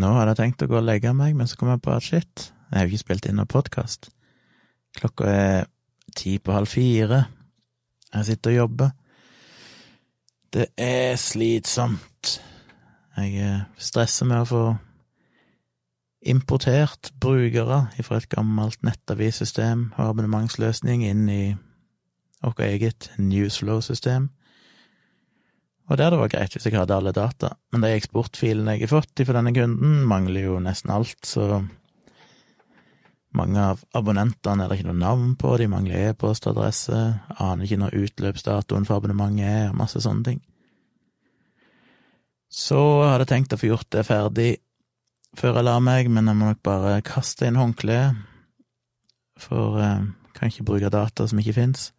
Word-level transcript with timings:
Nå 0.00 0.14
hadde 0.16 0.32
jeg 0.32 0.38
tenkt 0.38 0.62
å 0.64 0.70
gå 0.70 0.78
og 0.78 0.86
legge 0.86 1.12
meg, 1.12 1.34
men 1.36 1.48
så 1.50 1.58
kom 1.60 1.68
jeg 1.68 1.82
på 1.84 1.92
at 1.92 2.06
shit, 2.06 2.46
jeg 2.70 2.78
har 2.78 2.86
jo 2.86 2.94
ikke 2.94 3.02
spilt 3.02 3.26
inn 3.28 3.36
noen 3.36 3.50
podkast. 3.50 4.08
Klokka 4.96 5.26
er 5.28 5.66
ti 6.16 6.38
på 6.40 6.54
halv 6.54 6.70
fire. 6.70 7.24
Jeg 8.14 8.28
sitter 8.30 8.54
og 8.54 8.56
jobber. 8.56 8.94
Det 10.50 10.70
er 10.80 11.18
slitsomt. 11.20 12.40
Jeg 13.18 13.42
eh, 13.44 13.66
stresser 13.76 14.30
med 14.30 14.40
å 14.42 14.48
få 14.48 14.62
importert 16.30 17.12
brukere 17.20 17.82
fra 18.04 18.20
et 18.20 18.28
gammelt 18.32 18.80
nettavissystem 18.86 19.90
og 19.98 20.14
abonnementsløsning 20.14 21.04
inn 21.06 21.28
i 21.32 21.44
vårt 22.40 22.60
eget 22.64 23.10
Newsflow-system. 23.18 24.30
Og 25.90 25.98
der 25.98 26.12
det 26.12 26.20
var 26.20 26.30
greit 26.30 26.54
hvis 26.54 26.68
jeg 26.68 26.78
hadde 26.78 26.94
alle 26.94 27.12
data, 27.14 27.50
men 27.74 27.82
de 27.82 27.90
eksportfilene 27.96 28.76
jeg 28.76 28.86
har 28.86 28.92
fått 29.00 29.24
fra 29.26 29.34
denne 29.40 29.52
kunden, 29.56 30.04
mangler 30.06 30.46
jo 30.46 30.60
nesten 30.62 30.92
alt, 30.94 31.18
så 31.26 31.64
mange 33.34 33.62
av 33.62 33.82
abonnentene 33.98 34.64
er 34.64 34.70
det 34.70 34.80
ikke 34.80 34.90
noe 34.90 35.00
navn 35.00 35.34
på, 35.38 35.56
de 35.58 35.66
mangler 35.70 36.10
e-postadresse, 36.10 37.00
aner 37.38 37.66
ikke 37.66 37.80
når 37.82 37.98
utløpsdatoen 38.04 38.86
for 38.86 38.98
abonnementet 38.98 39.46
er, 39.46 39.68
og 39.70 39.78
masse 39.82 40.02
sånne 40.02 40.26
ting. 40.26 40.40
Så 42.50 42.78
jeg 42.78 43.12
hadde 43.12 43.28
tenkt 43.30 43.54
å 43.54 43.58
få 43.60 43.70
gjort 43.70 43.90
det 43.94 44.06
ferdig 44.08 44.50
før 45.38 45.60
jeg 45.60 45.66
la 45.68 45.76
meg, 45.82 46.10
men 46.10 46.26
jeg 46.26 46.38
må 46.38 46.50
nok 46.50 46.62
bare 46.66 46.98
kaste 47.06 47.46
inn 47.46 47.58
håndkleet, 47.58 48.18
for 49.40 49.78
jeg 49.78 50.02
eh, 50.02 50.08
kan 50.34 50.50
ikke 50.50 50.66
bruke 50.66 50.90
data 50.92 51.26
som 51.30 51.38
ikke 51.42 51.54
fins. 51.56 51.90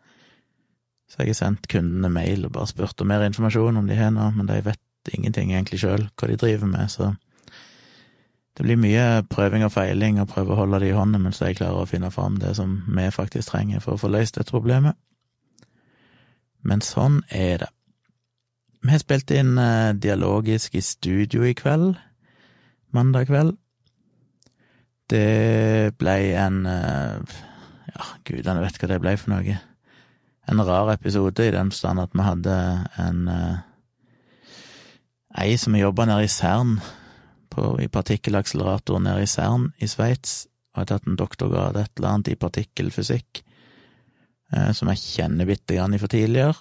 Så 1.11 1.20
jeg 1.20 1.33
har 1.33 1.39
sendt 1.41 1.67
kundene 1.67 2.07
mail 2.13 2.45
og 2.47 2.53
bare 2.55 2.70
spurt 2.71 3.01
om 3.03 3.09
mer 3.11 3.25
informasjon 3.25 3.81
om 3.81 3.88
de 3.89 3.97
har 3.99 4.13
noe, 4.15 4.29
men 4.31 4.47
de 4.47 4.61
vet 4.63 5.11
ingenting 5.11 5.52
egentlig 5.52 5.81
sjøl 5.81 6.05
hva 6.15 6.29
de 6.29 6.38
driver 6.39 6.69
med, 6.71 6.88
så 6.93 7.09
det 8.55 8.63
blir 8.63 8.79
mye 8.79 9.23
prøving 9.31 9.66
og 9.66 9.73
feiling 9.73 10.21
og 10.21 10.30
prøve 10.31 10.53
å 10.53 10.59
holde 10.61 10.80
det 10.83 10.91
i 10.91 10.95
hånden 10.95 11.23
mens 11.23 11.41
jeg 11.41 11.58
klarer 11.59 11.83
å 11.83 11.89
finne 11.89 12.11
fram 12.13 12.38
det 12.39 12.53
som 12.55 12.77
vi 12.88 13.08
faktisk 13.11 13.52
trenger 13.52 13.83
for 13.83 13.95
å 13.95 14.02
få 14.02 14.11
løst 14.11 14.38
dette 14.38 14.53
problemet. 14.53 14.95
Men 16.63 16.83
sånn 16.86 17.21
er 17.27 17.64
det. 17.64 17.69
Vi 18.81 18.93
har 18.93 19.02
spilt 19.02 19.31
inn 19.36 19.58
eh, 19.61 19.91
dialogisk 19.97 20.75
i 20.77 20.83
studio 20.86 21.43
i 21.47 21.55
kveld, 21.58 21.95
mandag 22.95 23.27
kveld. 23.31 23.58
Det 25.11 25.91
ble 25.99 26.17
en 26.39 26.64
eh, 26.69 27.39
Ja, 27.91 28.05
gudene 28.23 28.61
vet 28.64 28.77
hva 28.80 28.88
det 28.88 29.02
ble 29.03 29.17
for 29.19 29.33
noe 29.33 29.58
en 30.50 30.64
rar 30.66 30.94
episode, 30.94 31.45
i 31.45 31.53
den 31.53 31.72
forstand 31.72 32.02
at 32.02 32.16
vi 32.16 32.25
hadde 32.25 32.56
en 33.02 33.28
uh, 33.30 33.59
ei 35.42 35.56
som 35.58 35.78
jobba 35.78 36.08
nede 36.09 36.25
i 36.25 36.31
Cern, 36.31 36.80
på, 37.52 37.75
i 37.83 37.89
partikkelakseleratoren 37.92 39.06
nede 39.09 39.25
i 39.25 39.30
Cern 39.30 39.70
i 39.83 39.89
Sveits, 39.92 40.45
og 40.72 40.81
hadde 40.81 40.94
tatt 40.94 41.08
en 41.08 41.20
doktorgrad 41.20 41.78
et 41.78 41.92
eller 42.00 42.14
annet 42.14 42.33
i 42.33 42.39
partikkelfysikk, 42.39 43.44
uh, 44.56 44.72
som 44.78 44.92
jeg 44.92 45.03
kjenner 45.03 45.50
bitte 45.50 45.78
grann 45.78 46.00
fra 46.02 46.11
tidligere, 46.11 46.58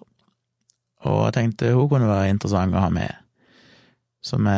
og 1.09 1.21
jeg 1.31 1.37
tenkte 1.39 1.73
hun 1.73 1.89
kunne 1.89 2.11
være 2.11 2.33
interessant 2.35 2.77
å 2.77 2.85
ha 2.85 2.91
med. 2.93 3.15
Så 4.21 4.37
vi 4.37 4.57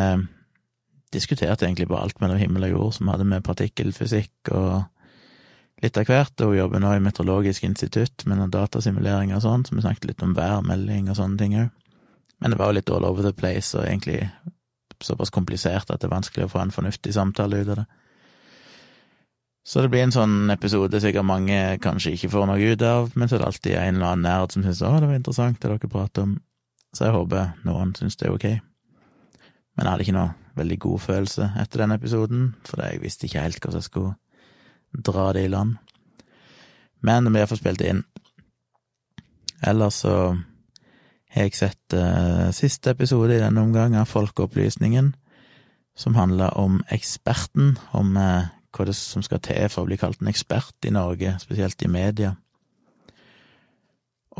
diskuterte 1.14 1.68
egentlig 1.68 1.86
bare 1.86 2.08
alt 2.08 2.18
mellom 2.22 2.40
himmel 2.40 2.66
og 2.66 2.72
jord 2.72 2.96
som 2.96 3.12
hadde 3.12 3.26
med 3.28 3.44
partikkelfysikk 3.46 4.50
og 4.56 4.72
litt 5.82 5.98
av 5.98 6.06
hvert, 6.06 6.34
og 6.40 6.52
hun 6.52 6.58
jobber 6.60 6.82
nå 6.82 6.94
i 6.96 7.02
Meteorologisk 7.02 7.64
institutt 7.66 8.24
med 8.30 8.38
noen 8.38 8.52
datasimuleringer 8.54 9.38
og 9.38 9.44
sånn, 9.44 9.64
så 9.66 9.74
vi 9.74 9.84
snakket 9.84 10.12
litt 10.12 10.24
om 10.24 10.34
værmelding 10.36 11.10
og 11.10 11.18
sånne 11.18 11.40
ting 11.40 11.56
òg. 11.58 11.72
Men 12.42 12.54
det 12.54 12.58
var 12.58 12.70
jo 12.70 12.78
litt 12.78 12.90
all 12.90 13.06
over 13.06 13.26
the 13.26 13.34
place, 13.34 13.70
og 13.78 13.86
egentlig 13.86 14.20
såpass 15.02 15.34
komplisert 15.34 15.90
at 15.90 16.00
det 16.02 16.08
er 16.08 16.14
vanskelig 16.14 16.46
å 16.46 16.52
få 16.52 16.62
en 16.62 16.74
fornuftig 16.74 17.14
samtale 17.14 17.62
ut 17.62 17.72
av 17.74 17.82
det. 17.82 17.88
Så 19.66 19.82
det 19.82 19.92
blir 19.92 20.02
en 20.02 20.14
sånn 20.14 20.50
episode 20.50 20.98
sikkert 21.02 21.26
mange 21.26 21.58
kanskje 21.82 22.16
ikke 22.16 22.32
får 22.32 22.48
noe 22.50 22.72
ut 22.72 22.82
av, 22.86 23.12
men 23.14 23.30
så 23.30 23.36
er 23.36 23.42
det 23.42 23.50
alltid 23.50 23.76
en 23.78 23.98
eller 23.98 24.08
annen 24.08 24.26
nerd 24.26 24.54
som 24.54 24.64
syns 24.66 24.82
å, 24.82 24.96
det 24.98 25.10
var 25.10 25.18
interessant 25.18 25.60
det 25.62 25.70
dere 25.70 25.90
prater 25.90 26.26
om, 26.26 26.32
så 26.90 27.06
jeg 27.06 27.14
håper 27.14 27.52
noen 27.66 27.94
syns 27.98 28.18
det 28.18 28.26
er 28.26 28.34
ok. 28.34 28.48
Men 29.72 29.86
jeg 29.86 29.92
hadde 29.92 30.06
ikke 30.06 30.16
noe 30.18 30.58
veldig 30.58 30.78
god 30.82 31.04
følelse 31.06 31.52
etter 31.62 31.84
den 31.84 31.94
episoden, 31.94 32.48
for 32.66 32.82
jeg 32.82 33.02
visste 33.04 33.28
ikke 33.28 33.44
helt 33.46 33.62
hvordan 33.62 33.80
jeg 33.80 33.86
skulle 33.86 34.16
dra 34.92 35.32
det 35.32 35.46
i 35.46 35.52
land. 35.52 35.76
Men 37.02 37.24
det 37.24 37.32
blir 37.32 37.42
iallfall 37.42 37.60
spilt 37.60 37.84
inn. 37.86 38.04
Ellers 39.62 40.02
så 40.04 40.14
har 41.32 41.46
jeg 41.46 41.56
sett 41.56 41.96
uh, 41.96 42.50
siste 42.54 42.92
episode 42.92 43.34
i 43.34 43.40
denne 43.40 43.62
omgang 43.62 43.96
av 43.96 44.10
Folkeopplysningen, 44.10 45.14
som 45.96 46.16
handler 46.16 46.54
om 46.60 46.80
eksperten, 46.92 47.76
om 47.96 48.16
uh, 48.18 48.50
hva 48.72 48.86
det 48.88 48.96
som 48.96 49.24
skal 49.24 49.40
til 49.44 49.68
for 49.72 49.84
å 49.84 49.90
bli 49.90 49.98
kalt 50.00 50.20
en 50.22 50.30
ekspert 50.32 50.88
i 50.88 50.92
Norge, 50.94 51.36
spesielt 51.42 51.82
i 51.84 51.90
media. 51.92 52.34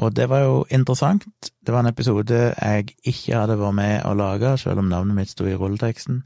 Og 0.01 0.15
det 0.17 0.29
var 0.33 0.45
jo 0.47 0.61
interessant. 0.73 1.27
Det 1.61 1.73
var 1.73 1.85
en 1.85 1.93
episode 1.93 2.39
jeg 2.57 2.95
ikke 3.05 3.37
hadde 3.37 3.59
vært 3.61 3.77
med 3.77 3.97
å 4.09 4.15
lage, 4.17 4.55
selv 4.59 4.81
om 4.81 4.89
navnet 4.89 5.19
mitt 5.19 5.33
sto 5.33 5.45
i 5.49 5.57
rulleteksten. 5.57 6.23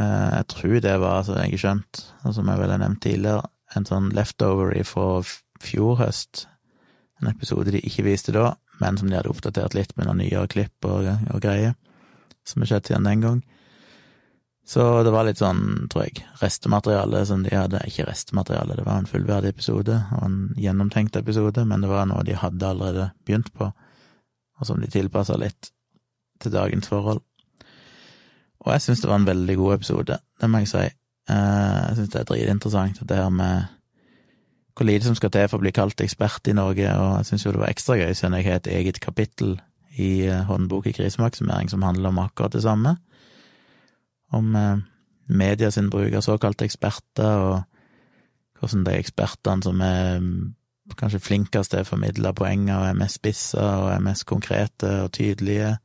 Eh, 0.00 0.30
jeg 0.38 0.46
tror 0.50 0.80
det 0.82 0.96
var, 1.02 1.22
som 1.26 1.38
jeg 1.38 1.54
har 1.54 1.62
skjønt, 1.62 2.02
som 2.24 2.50
jeg 2.50 2.60
vel 2.60 2.74
har 2.74 2.82
nevnt 2.82 3.02
tidligere, 3.04 3.48
en 3.74 3.86
sånn 3.88 4.10
leftover 4.14 4.74
fra 4.86 5.08
fjor 5.62 5.98
høst. 6.02 6.46
En 7.22 7.30
episode 7.30 7.72
de 7.74 7.82
ikke 7.82 8.06
viste 8.06 8.34
da, 8.34 8.54
men 8.82 8.98
som 8.98 9.10
de 9.10 9.16
hadde 9.18 9.30
oppdatert 9.30 9.74
litt 9.76 9.94
med 9.96 10.08
noen 10.08 10.22
nyere 10.22 10.50
klipp 10.50 10.86
og, 10.88 11.06
og 11.30 11.42
greier, 11.42 11.76
som 12.46 12.62
har 12.62 12.74
skjedd 12.74 12.90
siden 12.90 13.08
den 13.08 13.24
gang. 13.24 13.42
Så 14.66 15.02
det 15.04 15.12
var 15.12 15.26
litt 15.28 15.42
sånn, 15.42 15.86
tror 15.92 16.06
jeg, 16.06 16.24
restemateriale 16.40 17.20
som 17.28 17.42
de 17.44 17.52
hadde 17.52 17.82
Ikke 17.84 18.06
restemateriale, 18.08 18.78
det 18.78 18.86
var 18.86 19.02
en 19.02 19.08
fullverdig 19.08 19.52
episode 19.52 19.98
og 20.16 20.22
en 20.24 20.38
gjennomtenkt 20.56 21.18
episode, 21.20 21.66
men 21.68 21.84
det 21.84 21.90
var 21.90 22.08
noe 22.08 22.24
de 22.24 22.38
hadde 22.40 22.70
allerede 22.70 23.10
begynt 23.28 23.52
på, 23.52 23.68
og 23.68 24.66
som 24.66 24.80
de 24.80 24.88
tilpassa 24.88 25.36
litt 25.40 25.68
til 26.40 26.54
dagens 26.54 26.88
forhold. 26.88 27.20
Og 28.64 28.72
jeg 28.72 28.84
syns 28.84 29.02
det 29.04 29.10
var 29.10 29.20
en 29.20 29.28
veldig 29.28 29.56
god 29.60 29.74
episode, 29.74 30.18
det 30.40 30.50
må 30.50 30.62
jeg 30.62 30.70
si. 30.72 30.84
Eh, 31.30 31.80
jeg 31.88 31.96
syns 31.98 32.12
det 32.12 32.20
er 32.20 32.28
dritinteressant, 32.30 33.02
det 33.08 33.20
her 33.20 33.32
med 33.32 33.70
hvor 34.74 34.86
lite 34.88 35.06
som 35.06 35.14
skal 35.14 35.30
til 35.30 35.46
for 35.46 35.60
å 35.60 35.62
bli 35.62 35.70
kalt 35.70 36.00
ekspert 36.02 36.48
i 36.50 36.56
Norge, 36.56 36.88
og 36.98 37.10
jeg 37.20 37.28
syns 37.28 37.44
jo 37.44 37.52
det 37.54 37.60
var 37.62 37.70
ekstra 37.70 37.98
gøy 38.00 38.10
siden 38.10 38.34
jeg 38.40 38.48
har 38.48 38.58
et 38.58 38.72
eget 38.74 38.98
kapittel 39.00 39.60
i 39.94 40.26
eh, 40.26 40.42
håndbok 40.48 40.88
i 40.90 40.94
krisemaksimering 40.96 41.70
som 41.70 41.84
handler 41.86 42.10
om 42.10 42.18
akkurat 42.24 42.56
det 42.56 42.64
samme. 42.64 42.96
Om 44.34 44.56
eh, 44.58 44.82
media 45.26 45.70
sin 45.70 45.90
bruk 45.90 46.16
av 46.18 46.26
såkalte 46.26 46.66
eksperter, 46.66 47.44
og 47.44 48.58
hvordan 48.58 48.84
de 48.88 48.98
ekspertene 48.98 49.62
som 49.62 49.80
er 49.84 50.18
mm, 50.18 50.54
kanskje 50.98 51.22
flinkest 51.22 51.72
til 51.72 51.84
å 51.84 51.88
formidle 51.88 52.34
poenger 52.36 52.80
og 52.80 52.88
er 52.88 52.98
mest 52.98 53.20
spissa 53.20 53.64
og 53.84 53.92
er 53.94 54.02
mest 54.04 54.26
konkrete 54.26 54.90
og 55.04 55.12
tydelige, 55.14 55.76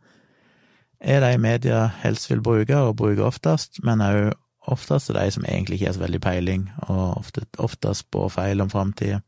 er 1.00 1.24
de 1.24 1.38
media 1.40 1.88
helst 2.04 2.30
vil 2.30 2.42
bruke, 2.44 2.76
og 2.78 2.98
bruker 3.00 3.26
oftest, 3.28 3.80
men 3.84 4.04
òg 4.04 4.34
oftest 4.70 5.10
er 5.10 5.20
de 5.20 5.32
som 5.32 5.46
egentlig 5.48 5.80
ikke 5.80 5.88
har 5.88 5.98
så 5.98 6.04
veldig 6.04 6.22
peiling, 6.22 6.70
og 6.88 7.18
ofte, 7.18 7.46
ofte 7.58 7.94
spår 7.96 8.30
feil 8.30 8.62
om 8.62 8.70
framtida. 8.70 9.22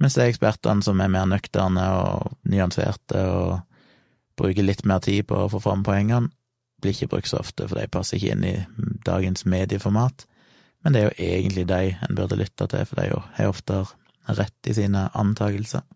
Mens 0.00 0.16
det 0.16 0.24
er 0.24 0.32
ekspertene 0.32 0.84
som 0.84 1.00
er 1.00 1.12
mer 1.12 1.28
nøkterne 1.28 1.84
og 2.00 2.34
nyanserte 2.48 3.22
og 3.32 3.60
bruker 4.36 4.66
litt 4.66 4.84
mer 4.84 5.00
tid 5.04 5.24
på 5.28 5.38
å 5.44 5.50
få 5.52 5.60
fram 5.64 5.84
poengene, 5.86 6.32
blir 6.82 6.92
ikke 6.92 7.14
brukt 7.14 7.30
så 7.30 7.40
ofte, 7.40 7.64
for 7.68 7.78
de 7.80 7.88
passer 7.88 8.18
ikke 8.18 8.34
inn 8.34 8.44
i 8.44 8.56
dagens 9.06 9.46
medieformat. 9.48 10.26
Men 10.84 10.92
det 10.92 11.00
er 11.00 11.06
jo 11.06 11.30
egentlig 11.30 11.64
de 11.70 11.94
en 12.04 12.18
burde 12.18 12.36
lytte 12.36 12.66
til, 12.68 12.84
for 12.84 13.00
de 13.00 13.06
har 13.38 13.48
ofte 13.48 13.80
rett 14.28 14.68
i 14.68 14.74
sine 14.76 15.06
antakelser. 15.16 15.86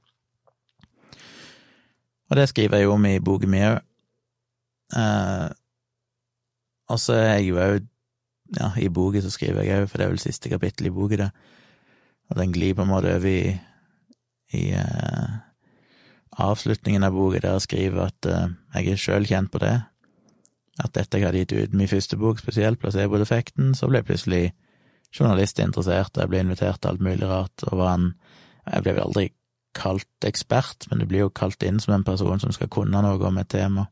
Og 2.30 2.38
det 2.38 2.48
skriver 2.48 2.78
jeg 2.78 2.86
jo 2.86 2.94
om 2.94 3.06
i 3.10 3.18
boken 3.20 3.50
min 3.52 3.66
òg, 3.68 3.80
Uh, 4.90 5.50
og 6.90 6.98
så 6.98 7.16
er 7.18 7.26
jeg 7.38 7.50
jo 7.52 7.62
òg 7.62 7.88
Ja, 8.58 8.72
i 8.82 8.88
boka 8.90 9.20
så 9.22 9.30
skriver 9.30 9.62
jeg 9.62 9.78
òg, 9.78 9.88
for 9.88 10.00
det 10.00 10.06
er 10.06 10.10
vel 10.10 10.18
siste 10.18 10.50
kapittel 10.50 10.88
i 10.88 10.90
boka. 10.90 11.28
Og 12.30 12.38
den 12.38 12.50
glir 12.52 12.74
på 12.74 12.82
en 12.82 12.90
måte 12.90 13.12
over 13.14 13.28
i, 13.30 13.52
i 14.58 14.62
eh, 14.74 15.36
avslutningen 16.34 17.06
av 17.06 17.14
boka, 17.14 17.38
der 17.38 17.54
jeg 17.54 17.66
skriver 17.68 18.08
at 18.08 18.26
eh, 18.26 18.48
jeg 18.74 18.90
er 18.90 19.02
sjøl 19.04 19.28
kjent 19.30 19.52
på 19.54 19.60
det. 19.62 19.76
At 20.82 20.94
dette 20.98 21.20
jeg 21.20 21.28
hadde 21.28 21.44
gitt 21.44 21.54
ut 21.54 21.76
min 21.78 21.92
første 21.92 22.18
bok, 22.18 22.42
spesielt 22.42 22.82
placeboeffekten, 22.82 23.70
så 23.78 23.86
ble 23.86 24.00
jeg 24.00 24.08
plutselig 24.10 24.42
journalist 25.14 25.62
interessert, 25.62 26.16
og 26.16 26.24
jeg 26.24 26.32
ble 26.32 26.42
invitert 26.42 26.80
til 26.82 26.90
alt 26.90 27.06
mulig 27.06 27.30
rart, 27.30 27.66
og 27.70 27.78
var 27.78 27.94
en 27.94 28.14
Jeg 28.70 28.82
ble 28.82 28.92
vel 28.92 29.06
aldri 29.06 29.28
kalt 29.74 30.26
ekspert, 30.26 30.84
men 30.90 31.00
du 31.00 31.06
blir 31.06 31.24
jo 31.24 31.30
kalt 31.30 31.62
inn 31.62 31.80
som 31.80 31.94
en 31.94 32.04
person 32.04 32.38
som 32.38 32.52
skal 32.52 32.68
kunne 32.68 33.00
noe 33.02 33.18
om 33.26 33.38
et 33.40 33.48
tema. 33.48 33.86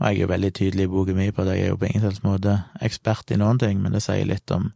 Og 0.00 0.08
jeg 0.08 0.16
er 0.16 0.24
jo 0.24 0.30
veldig 0.32 0.50
tydelig 0.58 0.86
i 0.88 0.90
boka 0.90 1.14
mi 1.14 1.28
på 1.30 1.44
at 1.44 1.52
jeg 1.54 1.64
er 1.64 1.70
jo 1.70 1.78
på 1.78 1.86
ingen 1.86 2.02
slags 2.02 2.24
måte 2.24 2.56
ekspert 2.82 3.30
i 3.30 3.38
noen 3.38 3.60
ting, 3.62 3.78
men 3.82 3.94
det 3.94 4.02
sier 4.02 4.26
litt 4.26 4.50
om, 4.54 4.72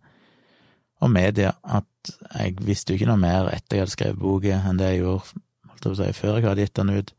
om 1.03 1.13
media, 1.13 1.57
at 1.63 2.13
jeg 2.39 2.59
visste 2.63 2.95
jo 2.95 3.01
ikke 3.01 3.11
noe 3.11 3.21
mer 3.21 3.51
etter 3.51 3.79
jeg 3.79 3.87
hadde 3.87 3.97
skrevet 3.97 4.23
boka 4.23 4.61
enn 4.63 4.79
det 4.79 4.93
jeg 4.93 5.03
gjorde 5.03 5.43
holdt 5.73 5.91
å 5.91 5.97
si, 5.99 6.13
før 6.21 6.39
jeg 6.39 6.49
hadde 6.49 6.67
gitt 6.67 6.79
den 6.79 6.95
ut. 6.95 7.15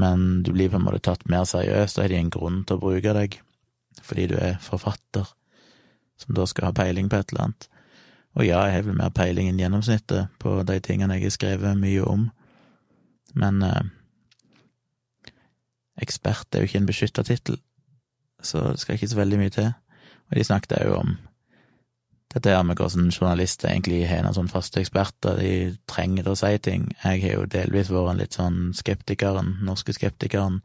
Men 0.00 0.42
du 0.46 0.52
blir 0.54 0.70
på 0.70 0.78
en 0.78 0.86
måte 0.86 1.02
tatt 1.04 1.26
mer 1.28 1.44
seriøst, 1.48 1.98
og 1.98 2.04
har 2.04 2.12
de 2.12 2.20
en 2.20 2.32
grunn 2.32 2.62
til 2.64 2.78
å 2.78 2.84
bruke 2.84 3.14
deg. 3.16 3.40
fordi 4.02 4.26
du 4.30 4.36
er 4.38 4.56
forfatter, 4.62 5.26
som 6.16 6.34
da 6.34 6.46
skal 6.46 6.70
ha 6.70 6.72
peiling 6.72 7.08
på 7.10 7.18
et 7.18 7.32
eller 7.32 7.42
annet. 7.44 7.66
Og 8.38 8.46
ja, 8.46 8.62
jeg 8.64 8.74
har 8.74 8.84
vel 8.86 8.96
mer 8.96 9.10
peiling 9.10 9.50
enn 9.50 9.58
gjennomsnittet 9.58 10.30
på 10.38 10.62
de 10.62 10.78
tingene 10.80 11.18
jeg 11.18 11.26
har 11.26 11.34
skrevet 11.34 11.78
mye 11.78 12.04
om, 12.06 12.28
men 13.34 13.62
eh, 13.66 13.90
ekspert 16.00 16.54
er 16.54 16.62
jo 16.62 16.70
ikke 16.70 16.80
en 16.82 16.88
beskytta 16.88 17.24
tittel, 17.26 17.58
så 18.42 18.70
det 18.72 18.80
skal 18.82 18.96
ikke 18.96 19.10
så 19.10 19.20
veldig 19.20 19.40
mye 19.40 19.52
til. 19.54 19.72
Og 20.30 20.38
de 20.38 20.46
snakket 20.46 20.86
jo 20.86 20.94
om 21.00 21.16
dette 22.34 22.50
her 22.50 22.62
med 22.62 22.78
hvordan 22.78 23.10
journalister 23.10 23.68
egentlig 23.68 24.04
har 24.06 24.22
noen 24.22 24.36
sånne 24.36 24.52
faste 24.52 24.78
eksperter, 24.80 25.40
de 25.40 25.76
trenger 25.90 26.28
å 26.30 26.36
si 26.38 26.52
ting. 26.62 26.86
Jeg 27.02 27.24
har 27.24 27.32
jo 27.34 27.48
delvis 27.50 27.90
vært 27.90 28.12
en 28.12 28.20
litt 28.22 28.38
sånn 28.38 28.60
skeptikeren, 28.78 29.56
norske 29.66 29.94
skeptikeren, 29.96 30.60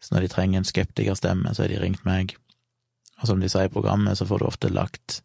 så 0.00 0.14
når 0.14 0.24
de 0.24 0.30
trenger 0.32 0.60
en 0.60 0.68
skeptikerstemme, 0.68 1.54
så 1.54 1.64
har 1.64 1.72
de 1.72 1.80
ringt 1.82 2.06
meg. 2.06 2.36
Og 3.20 3.28
som 3.28 3.42
de 3.42 3.50
sier 3.50 3.68
i 3.68 3.72
programmet, 3.72 4.16
så 4.16 4.24
får 4.28 4.40
du 4.40 4.46
ofte 4.46 4.70
lagt 4.72 5.20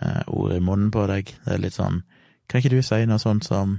eh, 0.00 0.24
ord 0.26 0.56
i 0.56 0.64
munnen 0.64 0.90
på 0.90 1.04
deg. 1.10 1.36
Det 1.44 1.54
er 1.54 1.62
litt 1.62 1.78
sånn 1.78 2.02
Kan 2.50 2.58
ikke 2.58 2.74
du 2.74 2.82
si 2.82 3.04
noe 3.06 3.22
sånt 3.22 3.46
som 3.46 3.78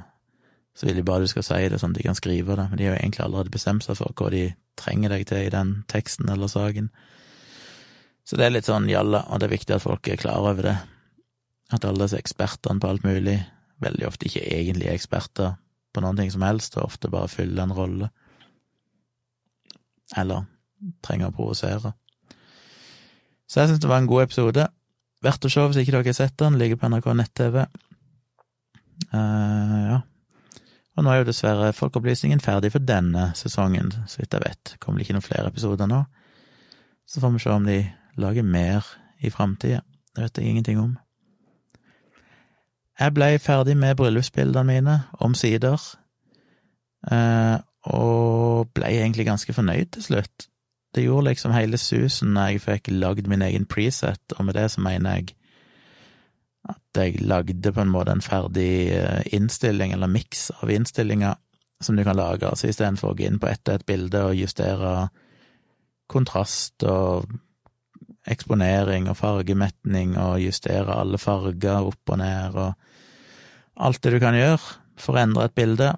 Så 0.73 0.87
vil 0.87 0.97
de 0.97 1.05
bare 1.05 1.25
du 1.25 1.29
skal 1.29 1.45
si 1.45 1.61
det, 1.69 1.79
sånn 1.81 1.93
at 1.93 1.99
de 1.99 2.07
kan 2.07 2.17
skrive 2.17 2.57
det, 2.57 2.67
men 2.69 2.79
de 2.79 2.87
har 2.87 2.95
jo 2.95 3.01
egentlig 3.01 3.23
allerede 3.25 3.53
bestemt 3.53 3.85
seg 3.85 3.99
for 3.99 4.15
hva 4.17 4.31
de 4.33 4.47
trenger 4.79 5.13
deg 5.13 5.27
til 5.29 5.45
i 5.45 5.51
den 5.53 5.75
teksten 5.91 6.31
eller 6.33 6.49
saken. 6.49 6.89
Så 8.25 8.39
det 8.39 8.47
er 8.47 8.55
litt 8.55 8.69
sånn 8.69 8.87
jalla, 8.89 9.25
og 9.29 9.39
det 9.39 9.49
er 9.49 9.57
viktig 9.57 9.75
at 9.75 9.83
folk 9.83 10.07
er 10.09 10.21
klar 10.21 10.47
over 10.49 10.65
det. 10.65 10.77
At 11.75 11.85
alle 11.85 12.07
disse 12.07 12.17
ekspertene 12.21 12.81
på 12.81 12.89
alt 12.89 13.05
mulig 13.05 13.37
veldig 13.83 14.07
ofte 14.07 14.29
ikke 14.29 14.45
egentlig 14.47 14.87
er 14.89 14.97
eksperter 14.97 15.57
på 15.93 16.01
noen 16.01 16.17
ting 16.17 16.31
som 16.33 16.45
helst, 16.45 16.77
og 16.77 16.87
ofte 16.87 17.11
bare 17.11 17.29
fyller 17.29 17.65
en 17.65 17.75
rolle. 17.75 18.09
Eller 20.17 20.47
trenger 21.05 21.29
å 21.29 21.35
provosere. 21.35 21.93
Så 23.49 23.61
jeg 23.61 23.69
syns 23.69 23.83
det 23.83 23.91
var 23.91 24.01
en 24.01 24.09
god 24.09 24.25
episode. 24.25 24.65
Verdt 25.23 25.45
å 25.45 25.51
se 25.51 25.67
hvis 25.67 25.83
ikke 25.83 25.93
dere 25.93 26.09
har 26.09 26.17
sett 26.17 26.35
den. 26.41 26.57
Ligger 26.59 26.79
på 26.79 26.89
NRK 26.89 27.11
nett-TV. 27.19 27.59
Uh, 29.13 29.77
ja. 29.91 29.99
Og 30.93 31.05
nå 31.05 31.09
er 31.09 31.21
jo 31.21 31.29
dessverre 31.29 31.71
Folkeopplysningen 31.73 32.41
ferdig 32.43 32.71
for 32.73 32.85
denne 32.85 33.31
sesongen, 33.37 33.89
så 34.07 34.21
vidt 34.21 34.35
jeg 34.35 34.43
vet. 34.45 34.75
Kommer 34.79 34.99
det 34.99 35.07
ikke 35.07 35.17
noen 35.17 35.25
flere 35.25 35.49
episoder 35.49 35.89
nå. 35.89 36.03
Så 37.09 37.21
får 37.21 37.33
vi 37.33 37.41
se 37.41 37.49
om 37.53 37.65
de 37.65 37.79
lager 38.21 38.45
mer 38.45 38.85
i 39.21 39.31
framtida. 39.33 39.81
Det 40.13 40.23
vet 40.23 40.37
jeg 40.37 40.53
ingenting 40.53 40.79
om. 40.79 40.93
Jeg 42.99 43.13
blei 43.13 43.37
ferdig 43.41 43.73
med 43.77 43.95
bryllupsbildene 43.97 44.63
mine, 44.69 44.97
omsider, 45.19 45.81
eh, 47.11 47.57
og 47.89 48.69
blei 48.77 48.93
egentlig 48.99 49.25
ganske 49.25 49.53
fornøyd 49.53 49.95
til 49.95 50.03
slutt. 50.03 50.47
Det 50.95 51.03
gjorde 51.03 51.31
liksom 51.31 51.55
hele 51.55 51.77
susen 51.81 52.35
når 52.35 52.51
jeg 52.51 52.61
fikk 52.61 52.91
lagd 52.93 53.27
min 53.27 53.41
egen 53.41 53.65
preset, 53.65 54.21
og 54.37 54.45
med 54.45 54.53
det 54.53 54.69
så 54.71 54.81
mener 54.81 55.17
jeg 55.17 55.33
at 56.69 56.99
jeg 56.99 57.21
lagde 57.21 57.73
på 57.73 57.81
en 57.83 57.91
måte 57.91 58.13
en 58.13 58.23
ferdig 58.23 58.93
eh, 58.95 59.23
innstilling, 59.35 59.91
eller 59.91 60.11
miks 60.11 60.49
av 60.61 60.71
innstillinger, 60.71 61.35
som 61.83 61.97
du 61.97 62.03
kan 62.07 62.17
lage. 62.17 62.47
Altså 62.47 62.69
istedenfor 62.69 63.11
å 63.11 63.17
gå 63.17 63.27
inn 63.27 63.41
på 63.41 63.49
ett 63.51 63.67
og 63.67 63.75
ett 63.75 63.85
bilde 63.89 64.21
og 64.29 64.37
justere 64.39 65.09
kontrast 66.11 66.85
og 66.87 67.27
eksponering 68.29 69.09
og 69.11 69.19
fargemetning 69.19 70.15
og 70.19 70.39
justere 70.43 70.95
alle 70.95 71.19
farger 71.19 71.89
opp 71.89 72.13
og 72.13 72.19
ned 72.21 72.55
og 72.55 73.83
alt 73.83 74.01
det 74.03 74.13
du 74.13 74.19
kan 74.23 74.37
gjøre 74.37 74.61
for 75.01 75.17
å 75.17 75.23
endre 75.23 75.49
et 75.49 75.55
bilde. 75.57 75.89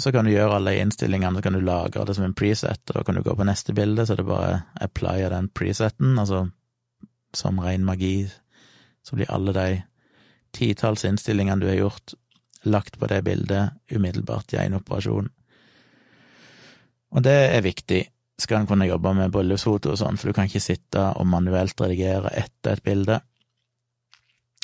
Så 0.00 0.12
kan 0.12 0.28
du 0.28 0.32
gjøre 0.32 0.58
alle 0.58 0.76
innstillingene, 0.78 1.38
så 1.38 1.44
kan 1.44 1.56
du 1.56 1.64
lagre 1.64 2.04
det 2.04 2.16
som 2.16 2.26
en 2.26 2.36
preset, 2.36 2.82
og 2.88 2.98
da 2.98 3.04
kan 3.04 3.16
du 3.16 3.24
gå 3.24 3.32
på 3.36 3.46
neste 3.48 3.72
bilde, 3.76 4.04
så 4.04 4.16
det 4.16 4.26
bare 4.28 4.66
applyer 4.84 5.32
den 5.32 5.48
preseten, 5.48 6.18
altså 6.20 6.46
som 7.36 7.60
ren 7.60 7.84
magi, 7.84 8.28
så 9.06 9.16
blir 9.16 9.30
alle 9.30 9.54
de 9.54 9.68
titalls 10.56 11.04
innstillingene 11.06 11.62
du 11.62 11.68
har 11.70 11.78
gjort, 11.78 12.16
lagt 12.66 12.98
på 12.98 13.06
det 13.06 13.22
bildet 13.22 13.76
umiddelbart 13.92 14.54
i 14.54 14.60
én 14.64 14.74
operasjon. 14.74 15.28
Og 17.14 17.22
det 17.22 17.36
er 17.54 17.62
viktig, 17.64 18.02
skal 18.40 18.60
en 18.60 18.68
kunne 18.68 18.88
jobbe 18.88 19.14
med 19.16 19.32
bryllupsfoto 19.32 19.94
og 19.94 20.00
sånn, 20.00 20.18
for 20.18 20.28
du 20.28 20.36
kan 20.36 20.50
ikke 20.50 20.64
sitte 20.64 21.04
og 21.16 21.28
manuelt 21.30 21.78
redigere 21.80 22.32
etter 22.36 22.76
et 22.76 22.84
bilde. 22.84 23.20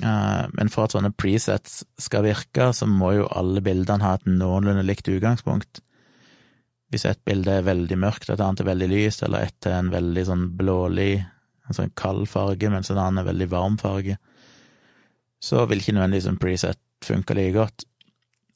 Eh, 0.03 0.43
men 0.59 0.73
for 0.73 0.89
at 0.89 0.97
sånne 0.97 1.13
presets 1.15 1.83
skal 2.01 2.27
virke, 2.27 2.73
så 2.75 2.89
må 2.91 3.15
jo 3.17 3.31
alle 3.31 3.63
bildene 3.65 4.05
ha 4.05 4.17
et 4.19 4.29
noenlunde 4.29 4.85
likt 4.89 5.09
utgangspunkt. 5.09 5.81
Hvis 6.93 7.07
et 7.09 7.23
bilde 7.25 7.61
er 7.61 7.69
veldig 7.69 7.97
mørkt, 8.03 8.29
et 8.29 8.43
annet 8.43 8.65
er 8.65 8.69
veldig 8.69 8.91
lyst, 8.91 9.23
eller 9.25 9.47
et 9.47 9.71
er 9.71 9.79
en 9.79 9.93
veldig 9.95 10.27
sånn 10.29 10.49
blålig, 10.59 11.23
en 11.69 11.79
sånn 11.79 11.95
kald 11.97 12.27
farge, 12.29 12.69
mens 12.69 12.91
en 12.91 13.01
annen 13.01 13.23
er 13.23 13.31
veldig 13.31 13.49
varm 13.55 13.79
farge, 13.81 14.19
så 15.43 15.65
vil 15.67 15.83
ikke 15.83 15.97
nødvendigvis 15.97 16.29
en 16.31 16.39
preset 16.41 16.81
funke 17.03 17.35
like 17.35 17.57
godt. 17.57 17.85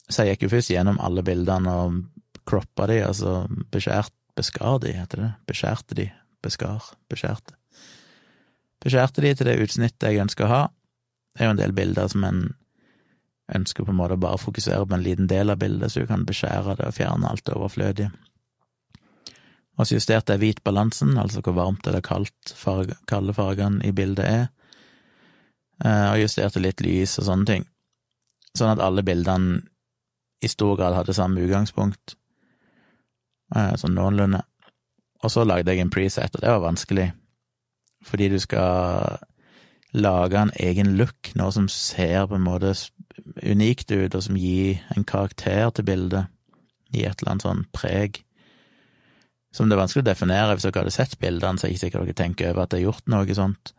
Så 0.07 0.23
jeg 0.23 0.37
gikk 0.37 0.47
jo 0.47 0.53
først 0.55 0.71
gjennom 0.71 1.01
alle 1.03 1.25
bildene 1.27 1.73
og 1.83 1.97
croppa 2.47 2.87
de, 2.91 3.01
altså 3.07 3.41
beskjært 3.75 4.15
Beskar 4.37 4.79
de, 4.83 4.91
heter 4.93 5.23
det. 5.23 5.31
Beskjærte 5.49 5.97
de. 5.97 6.11
Beskar. 6.45 6.91
Beskjærte. 7.09 7.55
Beskjærte 8.85 9.23
de 9.25 9.31
til 9.33 9.49
det 9.49 9.55
utsnittet 9.65 10.11
jeg 10.11 10.21
ønsker 10.21 10.45
å 10.45 10.51
ha. 10.51 10.59
Det 11.33 11.41
er 11.41 11.49
jo 11.49 11.55
en 11.55 11.63
del 11.63 11.73
bilder 11.77 12.11
som 12.13 12.27
en 12.29 12.43
ønsker 13.57 13.87
på 13.87 13.95
en 13.95 13.97
måte 13.97 14.19
å 14.19 14.21
bare 14.21 14.43
fokusere 14.43 14.85
på 14.85 14.97
en 14.97 15.07
liten 15.07 15.31
del 15.31 15.55
av 15.55 15.61
bildet, 15.63 15.93
så 15.93 16.03
du 16.03 16.11
kan 16.11 16.27
beskjære 16.29 16.77
det 16.77 16.91
og 16.91 16.97
fjerne 16.99 17.31
alt 17.31 17.47
det 17.47 17.57
overflødige. 17.57 18.11
Og 19.77 19.89
så 19.89 19.97
justerte 19.97 20.35
jeg 20.35 20.43
hvitbalansen, 20.43 21.17
altså 21.21 21.43
hvor 21.45 21.57
varmt 21.57 21.87
eller 21.89 22.05
kaldt 22.05 22.53
farge, 22.57 22.97
kalde 23.09 23.33
fargene 23.37 23.85
i 23.87 23.93
bildet 23.97 24.25
er, 24.25 24.47
og 25.85 26.21
justerte 26.23 26.63
litt 26.63 26.81
lys 26.81 27.19
og 27.21 27.27
sånne 27.27 27.49
ting, 27.51 27.65
sånn 28.57 28.73
at 28.73 28.81
alle 28.81 29.05
bildene 29.05 29.61
i 30.45 30.49
stor 30.49 30.77
grad 30.79 30.97
hadde 30.97 31.17
samme 31.17 31.43
utgangspunkt. 31.45 32.17
Eh, 33.55 33.75
sånn 33.79 33.95
noenlunde. 33.97 34.43
Og 35.25 35.33
så 35.33 35.47
lagde 35.47 35.73
jeg 35.73 35.85
en 35.85 35.93
preset, 35.93 36.35
og 36.35 36.43
det 36.43 36.53
var 36.53 36.65
vanskelig, 36.65 37.07
fordi 38.05 38.29
du 38.35 38.39
skal 38.43 39.17
lage 39.97 40.39
en 40.39 40.53
egen 40.61 40.97
look, 40.99 41.33
noe 41.39 41.55
som 41.55 41.71
ser 41.73 42.27
på 42.29 42.37
en 42.37 42.45
måte 42.45 42.75
unikt 43.43 43.91
ut, 43.95 44.15
og 44.15 44.23
som 44.23 44.37
gir 44.39 44.83
en 44.97 45.07
karakter 45.09 45.71
til 45.73 45.87
bildet, 45.89 46.33
gir 46.93 47.09
et 47.09 47.23
eller 47.23 47.33
annet 47.33 47.47
sånn 47.47 47.65
preg. 47.75 48.21
Som 49.55 49.71
det 49.71 49.79
er 49.79 49.83
vanskelig 49.87 50.05
å 50.05 50.11
definere 50.11 50.55
hvis 50.57 50.67
dere 50.69 50.85
hadde 50.85 50.95
sett 50.95 51.17
bildene, 51.23 51.57
så 51.59 51.67
er 51.67 51.73
jeg 51.73 51.79
ikke 51.79 51.87
sikkert 51.87 52.11
dere 52.11 52.21
tenker 52.21 52.53
over 52.53 52.67
at 52.67 52.75
det 52.75 52.83
er 52.83 52.89
gjort 52.91 53.09
noe 53.11 53.39
sånt. 53.39 53.73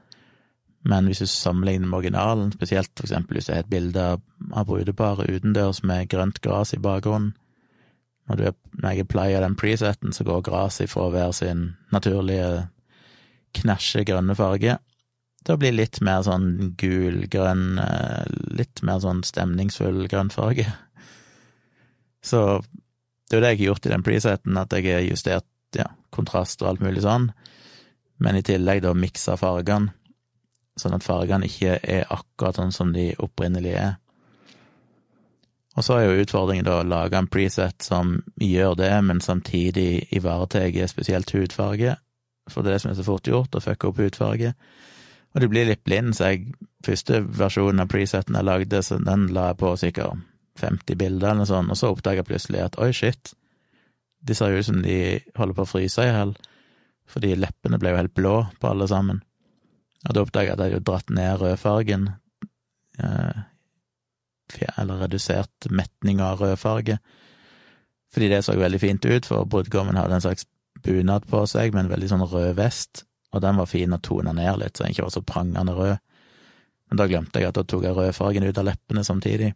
Men 0.88 1.10
hvis 1.10 1.20
du 1.20 1.28
sammenligner 1.28 1.90
med 1.90 2.00
originalen, 2.00 2.54
spesielt 2.56 2.94
for 2.96 3.08
eksempel 3.08 3.38
hvis 3.38 3.50
det 3.50 3.56
er 3.58 3.66
et 3.66 3.72
bilde 3.72 4.06
av 4.08 4.70
brudeparet 4.70 5.28
utendørs 5.28 5.82
med 5.84 6.08
grønt 6.12 6.40
gress 6.44 6.72
i 6.78 6.82
bakgrunnen, 6.82 7.34
når, 8.28 8.54
når 8.76 8.96
jeg 8.96 9.08
pleier 9.08 9.44
den 9.44 9.56
preseten, 9.56 10.12
så 10.16 10.26
går 10.28 10.44
gresset 10.48 10.92
fra 10.92 11.08
å 11.08 11.14
være 11.14 11.36
sin 11.36 11.62
naturlige 11.96 12.68
knæsje 13.56 14.04
grønne 14.08 14.36
farge 14.36 14.78
til 15.48 15.56
å 15.56 15.62
bli 15.62 15.72
litt 15.72 16.02
mer 16.04 16.26
sånn 16.28 16.74
gul-grønn, 16.80 17.80
eh, 17.80 18.26
litt 18.60 18.84
mer 18.84 19.00
sånn 19.04 19.24
stemningsfull 19.24 20.04
grønn 20.12 20.32
farge. 20.34 20.68
Så 22.20 22.42
det 22.60 23.38
er 23.38 23.40
jo 23.40 23.44
det 23.46 23.52
jeg 23.54 23.60
har 23.62 23.70
gjort 23.70 23.88
i 23.88 23.94
den 23.94 24.04
preseten, 24.04 24.60
at 24.60 24.76
jeg 24.76 24.90
har 24.92 25.06
justert 25.06 25.48
ja, 25.78 25.88
kontrast 26.12 26.64
og 26.64 26.74
alt 26.74 26.84
mulig 26.84 27.06
sånn, 27.06 27.30
men 28.24 28.40
i 28.40 28.44
tillegg 28.44 28.84
da 28.84 28.92
miksa 28.98 29.38
fargene, 29.40 29.94
sånn 30.78 30.96
at 30.98 31.06
fargene 31.06 31.48
ikke 31.48 31.78
er 31.82 32.06
akkurat 32.14 32.60
sånn 32.60 32.74
som 32.76 32.94
de 32.96 33.12
opprinnelig 33.24 33.76
er. 33.78 33.96
Og 35.78 35.86
så 35.86 36.00
er 36.00 36.08
jo 36.08 36.24
utfordringen 36.24 36.66
da 36.66 36.80
å 36.80 36.88
lage 36.88 37.20
en 37.20 37.30
preset 37.30 37.86
som 37.86 38.16
gjør 38.42 38.78
det, 38.80 38.92
men 39.06 39.22
samtidig 39.22 40.08
ivaretar 40.18 40.74
spesielt 40.90 41.34
hudfarge, 41.36 41.98
for 42.50 42.64
det 42.64 42.72
er 42.72 42.78
det 42.78 42.82
som 42.82 42.92
er 42.92 42.98
så 42.98 43.06
fort 43.06 43.30
gjort, 43.30 43.54
å 43.54 43.62
fucke 43.62 43.92
opp 43.92 44.02
hudfarge. 44.02 44.54
Og 45.36 45.44
du 45.44 45.48
blir 45.52 45.68
litt 45.70 45.84
blind, 45.86 46.16
så 46.18 46.32
jeg 46.32 46.56
første 46.86 47.22
versjonen 47.22 47.84
av 47.84 47.92
preseten 47.92 48.38
jeg 48.40 48.48
lagde, 48.48 48.82
så 48.82 48.98
den 48.98 49.28
la 49.36 49.52
jeg 49.52 49.60
på 49.62 49.74
sikkert 49.78 50.26
50 50.58 50.98
bilder 50.98 51.30
eller 51.30 51.44
noe 51.44 51.52
sånt, 51.52 51.70
og 51.70 51.78
så 51.78 51.92
oppdaga 51.94 52.24
jeg 52.24 52.30
plutselig 52.32 52.64
at 52.64 52.80
oi, 52.82 52.90
shit, 52.96 53.36
de 54.26 54.34
ser 54.34 54.56
jo 54.56 54.64
ut 54.64 54.70
som 54.72 54.82
de 54.82 54.98
holder 55.38 55.60
på 55.60 55.68
å 55.68 55.70
fryse 55.70 56.02
i 56.02 56.10
hjel, 56.10 56.34
fordi 57.08 57.36
leppene 57.38 57.78
ble 57.78 57.94
jo 57.94 58.02
helt 58.02 58.18
blå 58.18 58.36
på 58.58 58.72
alle 58.72 58.90
sammen. 58.90 59.22
Og 60.06 60.14
da 60.14 60.24
oppdaga 60.24 60.54
at 60.54 60.62
jeg 60.62 60.78
hadde 60.78 60.86
dratt 60.86 61.10
ned 61.14 61.42
rødfargen 61.42 62.10
eh, 63.02 63.46
eller 64.78 65.02
redusert 65.04 65.68
metninga 65.70 66.32
av 66.32 66.42
rødfarge, 66.42 67.00
fordi 68.14 68.30
det 68.32 68.44
så 68.46 68.56
veldig 68.56 68.80
fint 68.80 69.06
ut, 69.06 69.26
for 69.28 69.50
brudgommen 69.50 69.98
hadde 70.00 70.16
en 70.16 70.24
slags 70.24 70.48
bunad 70.86 71.28
på 71.28 71.44
seg 71.50 71.74
med 71.74 71.86
en 71.86 71.92
veldig 71.92 72.12
sånn 72.14 72.28
rød 72.30 72.54
vest, 72.60 73.04
og 73.36 73.44
den 73.44 73.60
var 73.60 73.68
fin 73.68 73.94
å 73.94 74.00
tone 74.00 74.32
ned 74.38 74.62
litt, 74.62 74.78
så 74.78 74.86
den 74.86 74.96
ikke 74.96 75.08
var 75.10 75.16
så 75.18 75.26
prangende 75.28 75.76
rød. 75.76 75.98
Men 76.88 77.02
da 77.02 77.08
glemte 77.12 77.42
jeg 77.42 77.50
at 77.50 77.58
da 77.58 77.66
tok 77.68 77.84
jeg 77.84 77.98
rødfargen 77.98 78.48
ut 78.48 78.62
av 78.62 78.70
leppene 78.70 79.04
samtidig. 79.04 79.52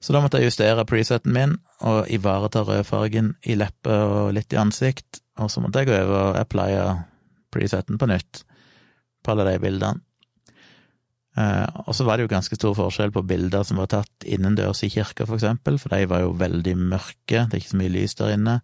Så 0.00 0.14
da 0.14 0.22
måtte 0.24 0.40
jeg 0.40 0.48
justere 0.48 0.86
preseten 0.88 1.34
min 1.34 1.56
og 1.84 2.08
ivareta 2.12 2.62
rødfargen 2.64 3.34
i 3.44 3.56
leppe 3.58 3.92
og 3.92 4.32
litt 4.36 4.54
i 4.56 4.60
ansikt, 4.60 5.20
og 5.36 5.52
så 5.52 5.60
måtte 5.60 5.82
jeg 5.82 5.90
gå 5.90 5.98
over 6.06 6.30
og 6.30 6.40
applye 6.40 6.84
preseten 7.52 8.00
på 8.00 8.08
nytt 8.08 8.46
på 9.26 9.34
alle 9.34 9.48
de 9.50 9.58
bildene. 9.62 10.02
Eh, 11.36 11.66
og 11.84 11.92
så 11.96 12.06
var 12.06 12.16
det 12.16 12.24
jo 12.24 12.32
ganske 12.32 12.56
stor 12.56 12.72
forskjell 12.78 13.12
på 13.12 13.24
bilder 13.28 13.66
som 13.68 13.80
var 13.82 13.90
tatt 13.92 14.24
innendørs 14.24 14.80
i 14.86 14.90
kirka, 14.92 15.26
for 15.28 15.36
eksempel, 15.36 15.76
for 15.82 15.92
de 15.92 16.08
var 16.08 16.24
jo 16.24 16.32
veldig 16.40 16.76
mørke, 16.80 17.42
det 17.44 17.52
er 17.52 17.60
ikke 17.60 17.74
så 17.74 17.80
mye 17.82 17.92
lys 17.92 18.16
der 18.16 18.32
inne, 18.38 18.54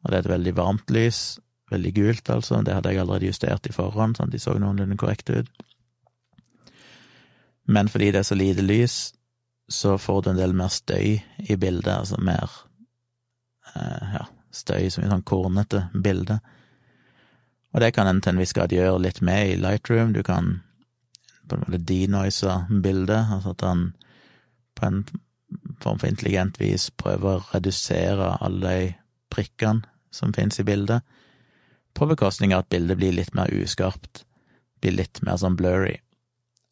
og 0.00 0.08
det 0.08 0.16
er 0.16 0.24
et 0.24 0.32
veldig 0.32 0.54
varmt 0.56 0.94
lys, 0.96 1.20
veldig 1.70 1.92
gult, 1.98 2.30
altså, 2.32 2.62
det 2.64 2.74
hadde 2.74 2.94
jeg 2.94 3.02
allerede 3.02 3.28
justert 3.28 3.68
i 3.68 3.74
forhånd, 3.74 4.16
sånn 4.16 4.30
at 4.30 4.34
de 4.34 4.40
så 4.40 4.56
noenlunde 4.56 4.96
korrekte 5.00 5.42
ut. 5.42 5.66
Men 7.70 7.92
fordi 7.92 8.10
det 8.14 8.22
er 8.22 8.30
så 8.30 8.38
lite 8.38 8.64
lys, 8.64 8.96
så 9.70 9.98
får 10.00 10.22
du 10.22 10.30
en 10.32 10.40
del 10.40 10.56
mer 10.56 10.72
støy 10.72 11.20
i 11.20 11.56
bildet, 11.60 11.92
altså 11.92 12.16
mer 12.18 12.48
eh, 13.76 14.16
ja, 14.16 14.24
støy 14.50 14.88
som 14.90 15.04
i 15.04 15.12
sånn 15.12 15.26
kornete 15.28 15.84
bilde. 15.94 16.40
Og 17.70 17.80
det 17.80 17.92
kan 17.94 18.08
en 18.10 18.20
til 18.20 18.34
en 18.34 18.42
viss 18.42 18.54
grad 18.56 18.72
gjøre 18.74 18.98
litt 19.02 19.20
med 19.22 19.52
i 19.52 19.58
Lightroom, 19.60 20.12
du 20.12 20.22
kan 20.26 20.60
på 21.46 21.56
en 21.56 21.64
måte 21.66 21.82
denoise 21.86 22.56
bildet, 22.82 23.30
altså 23.34 23.54
at 23.54 23.64
han 23.66 23.84
på 24.78 24.86
en 24.86 25.04
form 25.82 25.98
for 25.98 26.08
intelligent 26.08 26.60
vis 26.60 26.90
prøver 26.90 27.38
å 27.38 27.46
redusere 27.54 28.36
alle 28.40 28.74
de 28.74 28.92
prikkene 29.30 29.86
som 30.14 30.34
finnes 30.34 30.58
i 30.62 30.66
bildet, 30.66 31.02
på 31.94 32.06
bekostning 32.06 32.54
av 32.54 32.64
at 32.64 32.70
bildet 32.70 32.98
blir 32.98 33.14
litt 33.14 33.34
mer 33.34 33.50
uskarpt, 33.54 34.24
blir 34.80 34.94
litt 34.94 35.22
mer 35.26 35.38
sånn 35.42 35.58
blurry. 35.58 35.96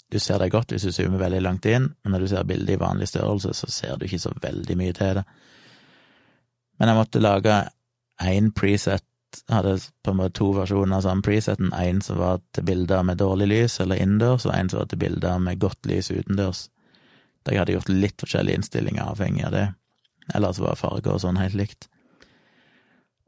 Du 0.08 0.18
ser 0.22 0.38
det 0.40 0.52
godt 0.54 0.72
hvis 0.72 0.86
du 0.86 0.92
zoomer 0.94 1.20
veldig 1.20 1.42
langt 1.44 1.66
inn, 1.68 1.90
men 2.02 2.14
når 2.14 2.24
du 2.24 2.28
ser 2.30 2.46
bildet 2.48 2.76
i 2.76 2.80
vanlig 2.80 3.10
størrelse, 3.10 3.52
så 3.54 3.70
ser 3.70 3.98
du 3.98 4.06
ikke 4.06 4.22
så 4.22 4.32
veldig 4.40 4.76
mye 4.78 4.94
til 4.96 5.18
det. 5.20 5.24
Men 6.78 6.90
jeg 6.90 6.98
måtte 6.98 7.22
lage 7.22 7.58
én 8.22 8.52
preset 8.54 9.04
hadde 9.52 9.76
på 10.02 10.12
en 10.12 10.18
måte 10.20 10.36
to 10.38 10.48
versjoner 10.56 10.98
av 10.98 11.04
samme 11.06 11.24
preseten. 11.26 11.72
En 11.74 12.00
som 12.04 12.20
var 12.20 12.40
til 12.56 12.66
bilder 12.68 13.04
med 13.06 13.20
dårlig 13.20 13.48
lys, 13.50 13.78
eller 13.82 14.00
innendørs, 14.00 14.46
og 14.48 14.54
en 14.54 14.70
som 14.72 14.82
var 14.82 14.90
til 14.90 15.02
bilder 15.02 15.38
med 15.42 15.60
godt 15.62 15.88
lys 15.88 16.10
utendørs. 16.10 16.68
Der 17.44 17.54
jeg 17.54 17.62
hadde 17.62 17.76
gjort 17.76 17.92
litt 17.92 18.24
forskjellige 18.24 18.60
innstillinger 18.60 19.12
avhengig 19.12 19.46
av 19.48 19.54
det. 19.54 19.68
Ellers 20.34 20.60
var 20.60 20.80
farger 20.80 21.14
og 21.14 21.22
sånn 21.24 21.40
helt 21.40 21.56
likt. 21.58 21.88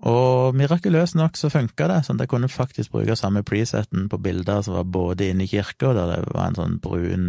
Og 0.00 0.56
mirakuløst 0.56 1.16
nok 1.18 1.36
så 1.36 1.50
funka 1.52 1.88
det, 1.90 1.98
sånn 2.06 2.16
at 2.16 2.24
jeg 2.24 2.32
kunne 2.32 2.48
faktisk 2.48 2.94
bruke 2.94 3.16
samme 3.18 3.42
preseten 3.44 4.06
på 4.08 4.20
bilder 4.24 4.62
som 4.64 4.78
var 4.78 4.88
både 4.88 5.28
inne 5.28 5.44
i 5.44 5.50
kirka, 5.50 5.92
der 5.96 6.14
det 6.14 6.32
var 6.32 6.46
en 6.46 6.56
sånn 6.56 6.78
brun 6.80 7.26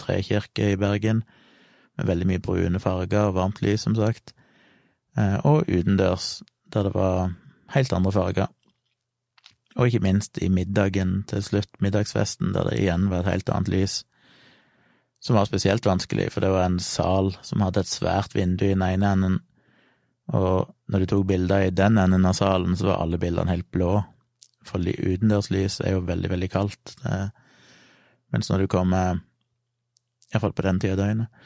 trekirke 0.00 0.70
i 0.72 0.78
Bergen, 0.80 1.20
med 1.98 2.08
veldig 2.08 2.28
mye 2.30 2.42
brune 2.42 2.80
farger 2.80 3.28
og 3.28 3.36
varmt 3.36 3.60
lys, 3.62 3.84
som 3.84 3.96
sagt, 3.98 4.32
eh, 5.20 5.36
og 5.44 5.68
utendørs, 5.68 6.40
der 6.72 6.88
det 6.88 6.94
var 6.96 7.34
helt 7.72 7.92
andre 7.92 8.12
farger. 8.12 8.50
Og 9.74 9.88
ikke 9.88 10.04
minst 10.04 10.38
i 10.42 10.48
middagen 10.52 11.22
til 11.30 11.42
slutt, 11.42 11.70
middagsfesten, 11.82 12.52
der 12.54 12.68
det 12.68 12.78
igjen 12.78 13.08
var 13.10 13.24
et 13.24 13.32
helt 13.32 13.50
annet 13.50 13.72
lys, 13.72 13.96
som 15.24 15.38
var 15.38 15.48
spesielt 15.48 15.86
vanskelig, 15.86 16.28
for 16.32 16.44
det 16.44 16.52
var 16.52 16.66
en 16.68 16.78
sal 16.82 17.32
som 17.42 17.64
hadde 17.64 17.82
et 17.82 17.90
svært 17.90 18.36
vindu 18.36 18.66
i 18.66 18.74
den 18.74 18.84
ene 18.84 19.12
enden, 19.16 19.38
og 20.36 20.70
når 20.88 21.02
du 21.02 21.06
tok 21.10 21.26
bilder 21.28 21.66
i 21.66 21.72
den 21.74 21.98
enden 22.00 22.28
av 22.28 22.36
salen, 22.36 22.76
så 22.76 22.90
var 22.90 23.02
alle 23.02 23.20
bildene 23.20 23.50
helt 23.50 23.70
blå, 23.72 23.96
for 24.64 24.80
utendørslys 24.80 25.80
er 25.84 25.96
jo 25.96 26.04
veldig, 26.06 26.30
veldig 26.32 26.50
kaldt, 26.52 26.94
det, 27.02 27.18
mens 28.32 28.50
når 28.50 28.64
du 28.64 28.70
kommer, 28.70 29.20
iallfall 30.32 30.54
på 30.56 30.64
den 30.66 30.80
tida 30.82 30.96
av 30.96 31.02
døgnet, 31.02 31.42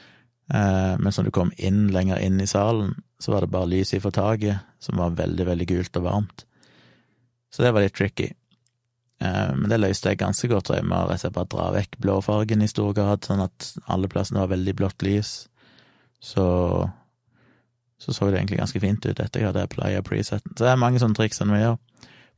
eh, 0.55 0.95
mens 1.03 1.19
når 1.19 1.29
du 1.29 1.35
kom 1.39 1.51
inn 1.57 1.89
lenger 1.95 2.23
inn 2.25 2.41
i 2.41 2.51
salen, 2.51 2.95
så 3.19 3.33
var 3.33 3.45
det 3.45 3.53
bare 3.53 3.71
lys 3.71 3.95
ifra 3.97 4.13
taket, 4.15 4.67
som 4.79 5.01
var 5.01 5.17
veldig, 5.19 5.47
veldig 5.49 5.67
gult 5.69 5.97
og 5.99 6.05
varmt. 6.07 6.45
Så 7.51 7.65
det 7.65 7.73
var 7.75 7.83
litt 7.83 7.97
tricky. 7.99 8.29
Eh, 9.21 9.51
men 9.57 9.67
det 9.73 9.81
løste 9.81 10.13
jeg 10.13 10.21
ganske 10.21 10.51
godt, 10.51 10.71
og 10.71 10.79
jeg 10.79 10.87
må 10.87 11.01
rett 11.09 11.19
og 11.19 11.25
slett 11.25 11.37
bare 11.39 11.53
dra 11.55 11.69
vekk 11.75 11.99
blåfargen 12.05 12.63
i 12.63 12.71
stor 12.71 12.95
grad, 12.95 13.27
sånn 13.27 13.43
at 13.43 13.73
alle 13.91 14.11
plassene 14.13 14.45
var 14.45 14.53
veldig 14.55 14.77
blått 14.79 15.07
lys. 15.07 15.35
Så 16.23 16.47
så 17.99 18.13
så 18.15 18.29
det 18.31 18.39
egentlig 18.39 18.61
ganske 18.61 18.81
fint 18.81 19.07
ut 19.07 19.21
etter 19.21 19.41
jeg 19.41 19.49
hadde 19.49 19.67
playa 19.73 20.03
preseten. 20.07 20.53
Så 20.55 20.63
det 20.63 20.71
er 20.71 20.79
mange 20.79 21.01
sånne 21.03 21.19
triks 21.19 21.41
en 21.43 21.51
må 21.51 21.59
gjøre. 21.59 21.79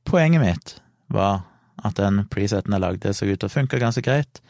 Poenget 0.08 0.40
mitt 0.40 0.72
var 1.12 1.42
at 1.84 1.98
den 2.00 2.22
preseten 2.32 2.72
jeg 2.72 2.80
lagde, 2.80 3.12
så 3.12 3.28
ut 3.28 3.36
til 3.36 3.48
å 3.48 3.52
funke 3.52 3.80
ganske 3.80 4.00
greit. 4.04 4.40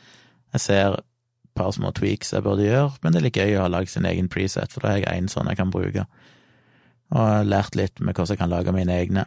Jeg 0.54 0.62
ser 0.62 1.00
par 1.56 1.72
små 1.74 1.92
tweaks 1.96 2.32
jeg 2.34 2.44
burde 2.44 2.66
gjøre, 2.66 2.92
men 3.02 3.12
det 3.12 3.20
er 3.20 3.26
litt 3.26 3.40
gøy 3.40 3.56
å 3.56 3.64
ha 3.64 3.72
lagd 3.72 3.92
sin 3.92 4.08
egen 4.08 4.30
preset, 4.32 4.72
for 4.72 4.84
da 4.84 4.94
har 4.94 5.02
jeg 5.02 5.22
én 5.22 5.30
sånn 5.30 5.50
jeg 5.50 5.58
kan 5.60 5.72
bruke. 5.74 6.06
Og 7.10 7.18
jeg 7.18 7.36
har 7.40 7.48
lært 7.48 7.78
litt 7.78 8.00
med 8.00 8.14
hvordan 8.14 8.34
jeg 8.34 8.40
kan 8.42 8.52
lage 8.52 8.74
mine 8.74 8.94
egne. 8.94 9.26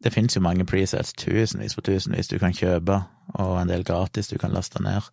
Det 0.00 0.12
finnes 0.12 0.36
jo 0.36 0.44
mange 0.44 0.64
presets, 0.68 1.12
tusenvis 1.16 1.76
på 1.76 1.84
tusenvis 1.84 2.30
du 2.32 2.38
kan 2.40 2.56
kjøpe, 2.56 3.00
og 3.36 3.56
en 3.60 3.72
del 3.72 3.84
gratis 3.84 4.30
du 4.32 4.36
kan 4.40 4.52
laste 4.52 4.82
ned. 4.84 5.08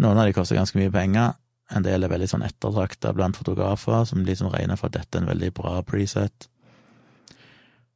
Noen 0.00 0.20
av 0.20 0.28
de 0.28 0.36
koster 0.36 0.58
ganske 0.58 0.78
mye 0.78 0.92
penger, 0.92 1.34
en 1.76 1.84
del 1.84 2.04
er 2.04 2.12
veldig 2.12 2.28
sånn 2.30 2.44
ettertrakta 2.46 3.12
blant 3.16 3.38
fotografer, 3.38 4.04
som 4.06 4.24
liksom 4.24 4.52
regner 4.52 4.78
for 4.78 4.90
at 4.90 5.00
dette 5.00 5.18
er 5.18 5.24
en 5.24 5.32
veldig 5.32 5.50
bra 5.56 5.80
preset. 5.86 6.48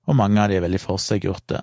Og 0.08 0.16
mange 0.18 0.42
av 0.42 0.50
de 0.50 0.58
er 0.58 0.64
veldig 0.64 0.80
forseggjorte, 0.82 1.62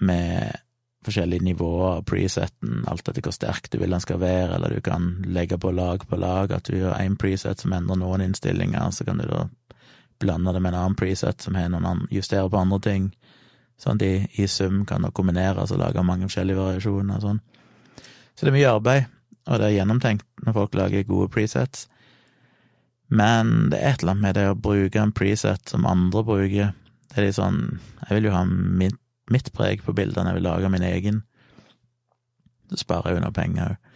med 0.00 0.56
forskjellige 1.04 1.44
nivåer 1.44 1.96
av 1.96 2.02
preseten, 2.04 2.84
alt 2.88 3.08
etter 3.08 3.24
hvor 3.24 3.34
sterk 3.34 3.70
du 3.72 3.78
vil 3.80 3.94
den 3.94 4.02
skal 4.04 4.20
være, 4.20 4.54
eller 4.56 4.74
du 4.74 4.82
kan 4.84 5.12
legge 5.26 5.58
på 5.58 5.72
lag 5.72 6.04
på 6.08 6.18
lag, 6.20 6.52
at 6.52 6.68
du 6.68 6.76
gjør 6.76 6.98
én 7.00 7.16
preset 7.20 7.62
som 7.62 7.72
endrer 7.72 8.00
noen 8.00 8.24
innstillinger, 8.26 8.90
så 8.92 9.06
kan 9.08 9.22
du 9.22 9.28
da 9.28 9.46
blande 10.20 10.52
det 10.52 10.60
med 10.60 10.74
en 10.74 10.80
annen 10.82 10.98
preset 11.00 11.40
som 11.40 11.56
har 11.56 11.70
noen 11.72 12.04
justerer 12.12 12.50
på 12.52 12.60
andre 12.60 12.80
ting, 12.84 13.08
sånn 13.80 13.96
at 13.96 14.04
de 14.04 14.42
i 14.42 14.48
sum 14.48 14.84
kan 14.88 15.08
kombineres 15.16 15.72
og 15.72 15.80
lage 15.80 16.04
mange 16.04 16.28
forskjellige 16.28 16.60
variasjoner 16.60 17.16
og 17.16 17.24
sånn. 17.24 17.40
Så 18.36 18.44
det 18.44 18.52
er 18.52 18.58
mye 18.58 18.74
arbeid, 18.74 19.08
og 19.48 19.56
det 19.56 19.70
er 19.70 19.78
gjennomtenkt 19.78 20.44
når 20.44 20.56
folk 20.58 20.76
lager 20.76 21.08
gode 21.08 21.32
presets. 21.32 21.86
Men 23.08 23.70
det 23.72 23.80
er 23.80 23.94
et 23.94 24.02
eller 24.02 24.14
annet 24.14 24.26
med 24.26 24.36
det 24.36 24.48
å 24.52 24.58
bruke 24.68 25.00
en 25.00 25.16
preset 25.16 25.72
som 25.72 25.88
andre 25.88 26.22
bruker. 26.28 26.74
Det 27.10 27.18
er 27.18 27.26
litt 27.26 27.40
sånn 27.40 27.80
Jeg 28.04 28.18
vil 28.18 28.28
jo 28.28 28.34
ha 28.36 28.44
mitt 28.46 29.00
mitt 29.30 29.52
preg 29.56 29.84
på 29.86 29.94
bildene, 29.96 30.32
jeg 30.32 30.40
vil 30.40 30.48
lage 30.48 30.72
min 30.72 30.86
egen. 30.86 31.22
Det 32.70 32.78
sparer 32.80 33.16
jeg 33.16 33.24
noe 33.24 33.34
penger 33.34 33.72
òg. 33.72 33.86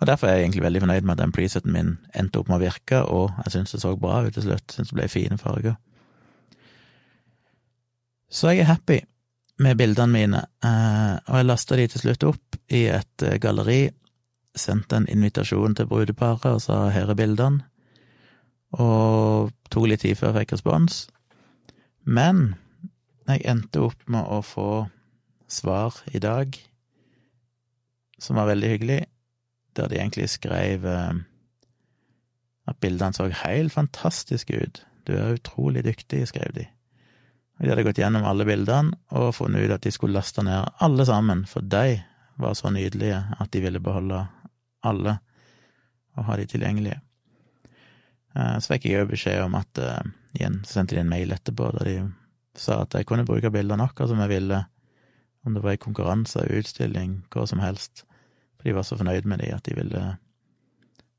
Og 0.00 0.06
derfor 0.08 0.26
er 0.26 0.38
jeg 0.38 0.46
egentlig 0.46 0.62
veldig 0.62 0.80
fornøyd 0.80 1.04
med 1.04 1.12
at 1.12 1.20
den 1.20 1.32
preseten 1.36 1.72
min 1.72 1.90
endte 2.16 2.40
opp 2.40 2.48
med 2.48 2.56
å 2.56 2.62
virke, 2.62 3.02
og 3.04 3.34
jeg 3.44 3.52
syns 3.52 3.74
det 3.74 3.82
så 3.82 3.92
bra 4.00 4.22
ut 4.24 4.32
til 4.32 4.46
slutt, 4.46 4.72
syns 4.72 4.88
det 4.88 4.96
ble 4.96 5.08
fine 5.12 5.36
farger. 5.38 5.74
Så 8.32 8.54
jeg 8.54 8.62
er 8.62 8.70
happy 8.70 9.00
med 9.60 9.76
bildene 9.76 10.12
mine, 10.14 10.40
eh, 10.64 11.16
og 11.28 11.36
jeg 11.36 11.48
lasta 11.50 11.76
de 11.76 11.86
til 11.92 12.00
slutt 12.00 12.24
opp 12.30 12.56
i 12.72 12.86
et 12.88 13.26
eh, 13.26 13.36
galleri, 13.42 13.90
sendte 14.56 14.96
en 14.96 15.08
invitasjon 15.10 15.76
til 15.76 15.88
brudeparet 15.90 16.48
og 16.48 16.62
sa 16.64 16.86
her 16.94 17.12
er 17.12 17.18
bildene, 17.18 17.66
og 18.80 19.52
tok 19.68 19.88
litt 19.90 20.00
tid 20.06 20.16
før 20.16 20.32
jeg 20.32 20.46
fikk 20.46 20.56
respons. 20.56 21.02
Men 22.08 22.54
jeg 23.34 23.46
endte 23.48 23.84
opp 23.86 24.02
med 24.10 24.26
å 24.26 24.40
få 24.44 24.70
svar 25.50 25.96
i 26.14 26.20
dag, 26.22 26.56
som 28.20 28.38
var 28.38 28.50
veldig 28.50 28.70
hyggelig, 28.74 29.00
der 29.76 29.88
de 29.90 29.98
egentlig 29.98 30.28
skrev 30.30 30.84
eh, 30.86 31.22
at 32.70 32.80
bildene 32.82 33.16
så 33.16 33.28
helt 33.44 33.74
fantastiske 33.74 34.60
ut. 34.60 34.82
Du 35.06 35.14
er 35.16 35.38
utrolig 35.38 35.84
dyktig, 35.86 36.26
skrev 36.28 36.52
de. 36.54 36.66
Og 37.58 37.64
De 37.64 37.72
hadde 37.72 37.84
gått 37.86 38.00
gjennom 38.00 38.26
alle 38.28 38.46
bildene 38.48 38.96
og 39.16 39.34
funnet 39.36 39.66
ut 39.66 39.74
at 39.74 39.84
de 39.84 39.92
skulle 39.94 40.16
laste 40.16 40.44
ned 40.46 40.70
alle 40.80 41.06
sammen, 41.08 41.44
for 41.48 41.64
de 41.64 42.00
var 42.40 42.56
så 42.56 42.70
nydelige 42.72 43.18
at 43.40 43.50
de 43.52 43.62
ville 43.64 43.82
beholde 43.84 44.24
alle 44.86 45.18
og 46.18 46.26
ha 46.26 46.36
de 46.40 46.46
tilgjengelige. 46.48 47.00
Eh, 48.36 48.56
så 48.62 48.74
fikk 48.74 48.88
jeg 48.88 49.02
òg 49.04 49.12
beskjed 49.12 49.42
om 49.44 49.56
at 49.58 49.80
uh, 49.82 50.00
igjen 50.36 50.60
sendte 50.68 50.96
de 50.96 51.02
en 51.02 51.10
mail 51.10 51.32
etterpå 51.34 51.70
der 51.78 51.88
de 51.88 51.96
sa 52.58 52.82
at 52.84 52.94
jeg 52.96 53.06
kunne 53.08 53.26
bruke 53.28 53.52
bildene 53.52 53.86
akkurat 53.86 54.10
som 54.10 54.20
jeg 54.24 54.32
ville, 54.32 54.64
om 55.46 55.54
det 55.56 55.62
var 55.64 55.76
i 55.76 55.80
konkurranse, 55.80 56.42
utstilling, 56.58 57.20
hva 57.32 57.46
som 57.48 57.62
helst, 57.62 58.04
for 58.58 58.68
de 58.68 58.74
var 58.76 58.84
så 58.84 58.98
fornøyd 59.00 59.28
med 59.30 59.40
de 59.44 59.54
at 59.54 59.64
de 59.68 59.76
ville 59.78 60.02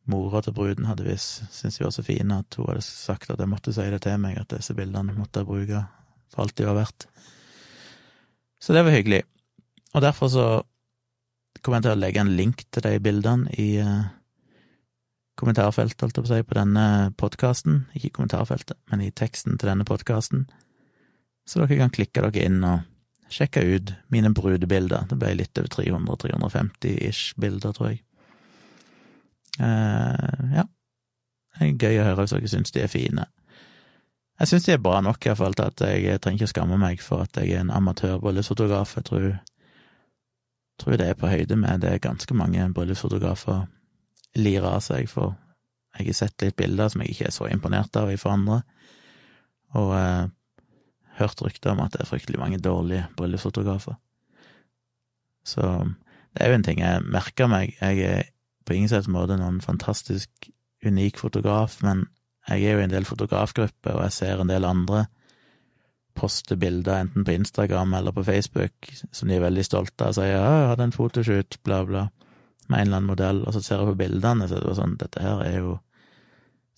Mora 0.10 0.42
til 0.42 0.56
bruden 0.58 0.88
hadde 0.90 1.06
visst 1.06 1.44
syntes 1.54 1.78
de 1.78 1.84
var 1.86 1.92
så 1.94 2.04
fine 2.04 2.40
at 2.42 2.56
hun 2.58 2.72
hadde 2.72 2.82
sagt 2.82 3.30
at 3.30 3.40
jeg 3.40 3.50
måtte 3.50 3.74
si 3.76 3.84
det 3.94 4.02
til 4.02 4.18
meg, 4.22 4.40
at 4.40 4.50
disse 4.50 4.74
bildene 4.74 5.14
måtte 5.14 5.44
jeg 5.44 5.50
bruke 5.50 5.84
for 6.32 6.44
alt 6.44 6.56
de 6.58 6.66
var 6.66 6.80
verdt. 6.80 7.06
Så 8.62 8.74
det 8.74 8.84
var 8.86 8.96
hyggelig. 8.96 9.22
Og 9.94 10.02
derfor 10.02 10.32
så 10.32 10.46
kommer 11.62 11.80
jeg 11.80 11.86
til 11.86 11.94
å 11.94 12.00
legge 12.00 12.24
en 12.24 12.34
link 12.38 12.64
til 12.72 12.86
de 12.86 12.96
bildene 13.04 13.52
i 13.60 13.68
uh, 13.84 14.08
kommentarfeltet, 15.38 16.02
holdt 16.02 16.18
jeg 16.18 16.24
på 16.24 16.30
å 16.30 16.34
si, 16.34 16.48
på 16.48 16.58
denne 16.58 16.86
podkasten. 17.20 17.84
Ikke 17.94 18.10
i 18.10 18.16
kommentarfeltet, 18.16 18.80
men 18.90 19.04
i 19.04 19.12
teksten 19.12 19.60
til 19.60 19.74
denne 19.74 19.88
podkasten 19.88 20.48
så 21.52 21.60
dere 21.60 21.82
kan 21.82 21.92
klikke 21.92 22.24
dere 22.24 22.48
inn 22.48 22.62
og 22.64 22.88
sjekke 23.32 23.64
ut 23.76 23.92
mine 24.14 24.32
brudebilder. 24.36 25.10
Det 25.10 25.18
ble 25.20 25.34
litt 25.36 25.60
over 25.60 25.68
300-350-ish 25.76 27.36
bilder, 27.40 27.76
tror 27.76 27.92
jeg. 27.92 28.00
Uh, 29.60 30.56
ja. 30.56 30.66
Det 31.60 31.68
er 31.68 31.76
gøy 31.76 32.00
å 32.00 32.08
høre 32.08 32.24
hvis 32.24 32.36
dere 32.38 32.52
syns 32.54 32.72
de 32.72 32.84
er 32.86 32.92
fine. 32.92 33.28
Jeg 34.40 34.50
syns 34.50 34.66
de 34.66 34.74
er 34.78 34.82
bra 34.82 35.02
nok, 35.04 35.20
iallfall, 35.28 35.54
til 35.58 35.68
at 35.68 35.84
jeg, 35.84 36.22
trenger 36.24 36.46
ikke 36.46 36.54
skamme 36.56 36.80
meg 36.82 37.04
for 37.04 37.28
at 37.28 37.36
jeg 37.38 37.52
er 37.52 37.66
en 37.66 37.76
amatør-bryllupsfotograf. 37.76 38.96
Jeg 38.98 39.10
tror, 39.12 39.28
tror 40.82 40.98
det 40.98 41.12
er 41.12 41.20
på 41.20 41.30
høyde 41.30 41.60
med 41.60 41.84
det 41.84 42.00
ganske 42.02 42.38
mange 42.38 42.72
bryllupsfotografer 42.74 43.68
lirer 44.40 44.70
av 44.72 44.82
seg, 44.88 45.12
for 45.12 45.36
jeg 46.00 46.08
har 46.08 46.18
sett 46.24 46.48
litt 46.48 46.56
bilder 46.58 46.90
som 46.90 47.04
jeg 47.04 47.14
ikke 47.14 47.28
er 47.28 47.36
så 47.36 47.52
imponert 47.52 48.00
av 48.00 48.10
fra 48.18 48.38
andre, 48.38 48.62
og 49.76 49.92
eh, 49.98 50.30
hørt 51.22 51.42
rykter 51.44 51.74
om 51.74 51.84
at 51.84 51.96
det 51.96 52.04
er 52.04 52.10
fryktelig 52.10 52.42
mange 52.42 52.62
dårlige 52.62 53.08
bryllupsfotografer. 53.18 53.98
Så 55.48 55.64
det 56.34 56.44
er 56.44 56.52
jo 56.52 56.60
en 56.60 56.66
ting 56.66 56.82
jeg 56.82 57.06
merker 57.08 57.50
meg. 57.52 57.76
Jeg 57.82 58.06
er 58.08 58.28
på 58.66 58.76
ingen 58.78 58.92
slags 58.92 59.10
måte 59.12 59.40
noen 59.40 59.62
fantastisk 59.64 60.52
unik 60.86 61.20
fotograf, 61.22 61.80
men 61.86 62.06
jeg 62.50 62.66
er 62.66 62.78
jo 62.78 62.82
i 62.82 62.86
en 62.88 62.94
del 62.94 63.06
fotografgrupper, 63.06 63.98
og 63.98 64.06
jeg 64.08 64.18
ser 64.18 64.42
en 64.42 64.50
del 64.50 64.66
andre 64.66 65.06
poste 66.18 66.58
bilder 66.60 67.06
enten 67.06 67.26
på 67.26 67.36
Instagram 67.38 67.94
eller 67.94 68.12
på 68.16 68.24
Facebook 68.28 68.90
som 69.12 69.30
de 69.30 69.38
er 69.38 69.46
veldig 69.46 69.64
stolte 69.66 70.04
av, 70.04 70.12
og 70.12 70.18
sier 70.18 70.34
jeg 70.34 70.68
hadde 70.72 70.88
en 70.90 70.96
fotoshoot', 70.96 71.60
bla, 71.64 71.84
bla, 71.88 72.08
med 72.68 72.80
en 72.80 72.88
eller 72.88 72.98
annen 72.98 73.12
modell, 73.12 73.44
og 73.46 73.56
så 73.56 73.62
ser 73.64 73.80
jeg 73.80 73.94
på 73.94 74.00
bildene, 74.04 74.48
så 74.48 74.60
det 74.60 74.68
var 74.68 74.80
sånn, 74.80 74.98
dette 75.00 75.24
her 75.24 75.44
er 75.46 75.58
jo 75.60 75.78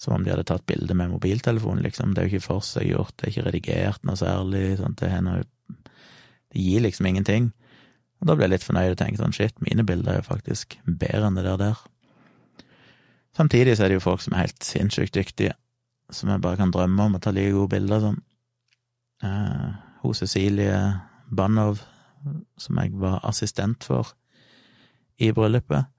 som 0.03 0.17
om 0.17 0.23
de 0.23 0.33
hadde 0.33 0.43
tatt 0.49 0.65
bilde 0.67 0.95
med 0.99 1.13
mobiltelefonen, 1.13 1.83
liksom, 1.85 2.11
det 2.11 2.21
er 2.21 2.27
jo 2.27 2.35
ikke 2.35 2.47
forseggjort, 2.49 3.15
det 3.15 3.27
er 3.27 3.31
ikke 3.31 3.45
redigert 3.47 4.07
noe 4.07 4.19
særlig, 4.19 4.65
sånn, 4.81 4.97
det 4.99 5.11
noe 5.23 5.43
Det 6.53 6.61
gir 6.61 6.83
liksom 6.83 7.07
ingenting. 7.09 7.47
Og 8.21 8.27
da 8.29 8.35
ble 8.37 8.45
jeg 8.45 8.53
litt 8.53 8.65
fornøyd 8.67 8.91
og 8.93 8.99
tenkte 8.99 9.23
sånn, 9.23 9.33
shit, 9.33 9.55
mine 9.63 9.85
bilder 9.87 10.11
er 10.11 10.19
jo 10.19 10.27
faktisk 10.27 10.75
bedre 10.85 11.29
enn 11.29 11.39
det 11.39 11.45
der 11.47 11.57
der. 11.57 11.79
Samtidig 13.33 13.77
så 13.77 13.85
er 13.85 13.89
det 13.89 13.97
jo 13.97 14.03
folk 14.03 14.21
som 14.21 14.35
er 14.35 14.43
helt 14.43 14.67
sinnssykt 14.67 15.15
dyktige, 15.17 15.55
som 16.13 16.29
jeg 16.29 16.43
bare 16.43 16.59
kan 16.59 16.71
drømme 16.71 17.07
om 17.07 17.17
å 17.17 17.23
ta 17.23 17.33
like 17.33 17.55
gode 17.55 17.73
bilder 17.73 18.03
som. 18.03 18.19
Eh, 19.23 19.71
hun 20.03 20.13
Cecilie 20.19 20.77
Banov, 21.31 21.81
som 22.59 22.79
jeg 22.83 22.93
var 23.01 23.23
assistent 23.25 23.87
for 23.87 24.13
i 25.17 25.31
bryllupet, 25.33 25.89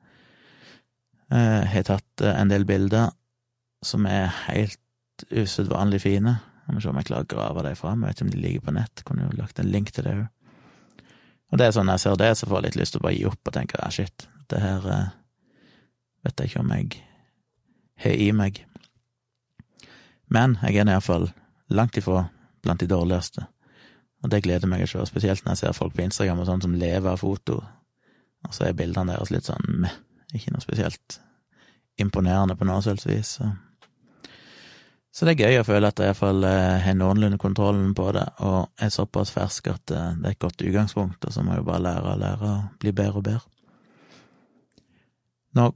eh, 1.33 1.61
har 1.73 1.89
tatt 1.89 2.23
eh, 2.23 2.37
en 2.37 2.53
del 2.53 2.69
bilder 2.69 3.11
som 3.87 4.07
er 4.09 4.33
helt 4.49 4.81
usedvanlig 5.31 6.03
fine. 6.05 6.39
Jeg 6.65 6.75
må 6.75 6.81
se 6.81 6.91
om 6.91 6.99
jeg 6.99 7.09
klarer 7.11 7.27
å 7.27 7.33
grave 7.35 7.65
dem 7.67 7.77
fram, 7.77 8.03
jeg 8.03 8.11
vet 8.11 8.19
ikke 8.19 8.27
om 8.27 8.33
de 8.33 8.41
ligger 8.41 8.65
på 8.65 8.75
nett, 8.79 9.05
kunne 9.05 9.27
jo 9.27 9.37
lagt 9.39 9.61
en 9.61 9.71
link 9.71 9.93
til 9.93 10.07
det 10.07 10.15
òg. 10.17 10.31
Og 11.53 11.61
det 11.61 11.67
er 11.67 11.75
sånn 11.77 11.87
når 11.87 11.99
jeg 11.99 12.05
ser 12.05 12.17
det, 12.19 12.31
så 12.39 12.49
får 12.49 12.57
jeg 12.57 12.67
litt 12.67 12.79
lyst 12.81 12.97
til 12.97 13.03
å 13.03 13.05
bare 13.05 13.17
gi 13.19 13.27
opp 13.29 13.51
og 13.51 13.55
tenke 13.55 13.79
ja, 13.79 13.91
shit, 13.93 14.25
det 14.51 14.61
her 14.63 14.87
eh, 14.91 15.11
vet 16.25 16.41
jeg 16.41 16.51
ikke 16.51 16.63
om 16.65 16.73
jeg 16.75 17.03
har 18.05 18.23
i 18.25 18.31
meg. 18.35 18.63
Men 20.35 20.57
jeg 20.65 20.81
er 20.81 20.91
iallfall 20.91 21.29
langt 21.71 22.01
ifra 22.01 22.25
blant 22.65 22.81
de 22.81 22.89
dårligste, 22.91 23.45
og 24.25 24.33
det 24.33 24.43
gleder 24.47 24.71
meg 24.71 24.87
å 24.87 24.89
se, 24.89 25.05
spesielt 25.07 25.45
når 25.45 25.55
jeg 25.55 25.63
ser 25.63 25.77
folk 25.77 25.95
på 25.95 26.07
Instagram 26.07 26.41
og 26.43 26.49
sånn 26.49 26.65
som 26.65 26.79
lever 26.81 27.13
av 27.13 27.21
foto, 27.21 27.61
og 28.45 28.57
så 28.57 28.67
er 28.67 28.77
bildene 28.77 29.13
deres 29.13 29.31
litt 29.33 29.47
sånn 29.47 29.69
meh, 29.85 29.95
ikke 30.35 30.57
noe 30.57 30.65
spesielt 30.65 31.21
imponerende 32.01 32.57
på 32.59 32.67
noe 32.67 32.83
selvsagt 32.83 33.13
vis. 33.13 33.37
Så. 33.39 33.53
Så 35.15 35.27
det 35.27 35.37
er 35.37 35.47
gøy 35.47 35.61
å 35.61 35.67
føle 35.67 35.87
at 35.87 36.01
jeg 36.03 36.11
iallfall 36.11 36.43
eh, 36.49 36.83
har 36.83 36.97
noenlunde 36.99 37.39
kontrollen 37.39 37.93
på 37.95 38.09
det, 38.17 38.25
og 38.43 38.83
er 38.83 38.91
såpass 38.91 39.31
fersk 39.31 39.71
at 39.71 39.93
eh, 39.95 40.09
det 40.19 40.27
er 40.27 40.35
et 40.35 40.43
godt 40.43 40.65
utgangspunkt, 40.67 41.23
og 41.23 41.35
så 41.35 41.45
må 41.47 41.55
jeg 41.55 41.63
jo 41.63 41.69
bare 41.69 41.85
lære 41.85 42.15
og 42.15 42.23
lære 42.23 42.51
å 42.51 42.57
bli 42.83 42.93
bedre 42.99 43.21
og 43.21 43.27
bedre. 43.29 43.45
Nå 45.55 45.69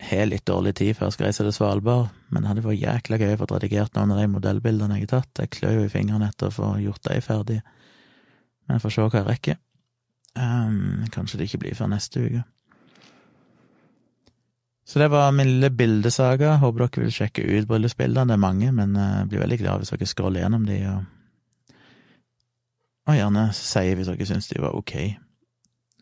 har 0.00 0.30
litt 0.30 0.46
dårlig 0.48 0.72
tid 0.78 0.94
før 0.96 1.10
jeg 1.10 1.16
skal 1.18 1.28
reise 1.28 1.44
til 1.44 1.52
Svalbard, 1.52 2.08
men 2.32 2.48
hadde 2.48 2.64
vært 2.64 2.80
jækla 2.80 3.18
gøy 3.20 3.34
å 3.34 3.40
få 3.42 3.50
redigert 3.50 3.98
noen 3.98 4.14
av 4.14 4.22
de 4.22 4.30
modellbildene 4.32 4.96
jeg 4.96 5.10
har 5.10 5.12
tatt. 5.18 5.42
Jeg 5.42 5.52
klør 5.58 5.76
jo 5.76 5.82
i 5.84 5.92
fingrene 5.92 6.30
etter 6.30 6.48
å 6.48 6.56
få 6.56 6.70
gjort 6.80 7.04
de 7.04 7.18
ferdige, 7.24 7.76
men 8.64 8.78
jeg 8.78 8.84
får 8.86 8.96
se 8.96 9.04
hva 9.04 9.18
jeg 9.18 9.28
rekker. 9.28 9.60
Um, 10.40 11.04
kanskje 11.12 11.40
det 11.40 11.50
ikke 11.50 11.66
blir 11.66 11.76
før 11.76 11.92
neste 11.92 12.22
uke. 12.22 12.46
Så 14.90 14.98
det 14.98 15.06
var 15.08 15.30
min 15.32 15.46
lille 15.46 15.70
bildesaga. 15.70 16.56
Håper 16.58 16.82
dere 16.82 17.04
vil 17.04 17.12
sjekke 17.14 17.44
ut 17.46 17.68
bryllupsbildene. 17.70 18.26
Det 18.26 18.34
er 18.34 18.42
mange, 18.42 18.72
men 18.74 18.96
eh, 18.98 19.18
jeg 19.20 19.28
blir 19.30 19.42
veldig 19.44 19.58
glad 19.60 19.84
hvis 19.84 19.92
dere 19.94 20.08
scroller 20.10 20.42
gjennom 20.42 20.64
de, 20.66 20.78
og, 20.90 21.76
og 23.06 23.14
gjerne 23.14 23.44
sier 23.54 23.94
hvis 23.94 24.10
dere 24.10 24.26
syns 24.26 24.50
de 24.50 24.58
var 24.64 24.74
ok. 24.74 24.96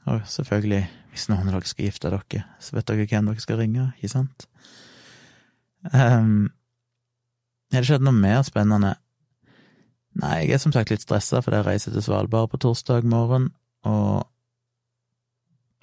Og 0.09 0.23
selvfølgelig, 0.33 0.81
hvis 1.13 1.29
noen 1.29 1.51
av 1.51 1.59
dere 1.59 1.69
skal 1.69 1.85
gifte 1.91 2.15
dere, 2.15 2.41
så 2.65 2.79
vet 2.79 2.89
dere 2.89 3.09
hvem 3.11 3.29
dere 3.29 3.45
skal 3.45 3.61
ringe, 3.61 3.91
ikke 3.99 4.13
sant? 4.15 4.49
Um, 5.93 6.49
har 7.69 7.85
det 7.85 7.91
skjedd 7.91 8.09
noe 8.09 8.17
mer 8.17 8.41
spennende? 8.49 8.95
Nei, 10.17 10.35
jeg 10.47 10.57
er 10.57 10.65
som 10.65 10.73
sagt 10.73 10.89
litt 10.95 11.05
stressa 11.05 11.45
fordi 11.45 11.61
jeg 11.61 11.69
reiser 11.69 11.93
til 11.93 12.09
Svalbard 12.09 12.49
på 12.55 12.65
torsdag 12.65 13.05
morgen, 13.05 13.51
og 13.85 14.25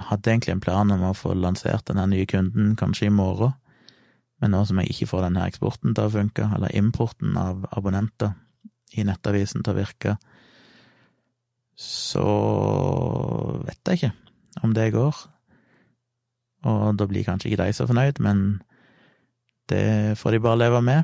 hadde 0.01 0.31
egentlig 0.31 0.55
en 0.55 0.63
plan 0.63 0.91
om 0.91 1.03
å 1.08 1.15
få 1.15 1.34
lansert 1.38 1.88
denne 1.88 2.08
nye 2.12 2.27
kunden 2.29 2.73
kanskje 2.79 3.08
i 3.08 3.13
morgen, 3.13 3.55
men 4.43 4.51
nå 4.51 4.63
som 4.67 4.79
jeg 4.81 4.91
ikke 4.91 5.10
får 5.13 5.27
denne 5.27 5.45
eksporten 5.47 5.95
til 5.95 6.10
å 6.10 6.13
funke, 6.13 6.47
eller 6.58 6.75
importen 6.75 7.38
av 7.39 7.63
abonnenter 7.71 8.34
i 8.95 9.05
nettavisen 9.08 9.63
til 9.63 9.73
å 9.73 9.79
virke, 9.79 10.17
så 11.79 12.25
vet 13.65 13.91
jeg 13.91 13.99
ikke 13.99 14.63
om 14.63 14.75
det 14.75 14.91
går. 14.95 15.15
Og 16.65 16.86
da 16.97 17.08
blir 17.08 17.25
kanskje 17.27 17.51
ikke 17.51 17.63
de 17.63 17.75
så 17.75 17.88
fornøyd, 17.88 18.19
men 18.23 18.45
det 19.69 20.17
får 20.19 20.36
de 20.36 20.43
bare 20.43 20.62
leve 20.63 20.81
med. 20.86 21.03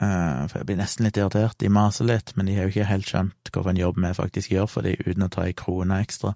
Eh, 0.00 0.44
for 0.48 0.60
jeg 0.60 0.68
blir 0.70 0.78
nesten 0.80 1.04
litt 1.04 1.18
irritert. 1.20 1.58
De 1.60 1.68
maser 1.72 2.08
litt, 2.08 2.32
men 2.36 2.48
de 2.48 2.56
har 2.56 2.66
jo 2.66 2.72
ikke 2.74 2.88
helt 2.88 3.10
skjønt 3.10 3.50
hvilken 3.52 3.80
jobb 3.80 3.98
vi 4.00 4.12
faktisk 4.16 4.52
gjør 4.54 4.68
for 4.70 4.86
dem, 4.86 5.00
uten 5.04 5.26
å 5.26 5.32
ta 5.32 5.44
ei 5.44 5.56
krone 5.56 6.00
ekstra. 6.00 6.32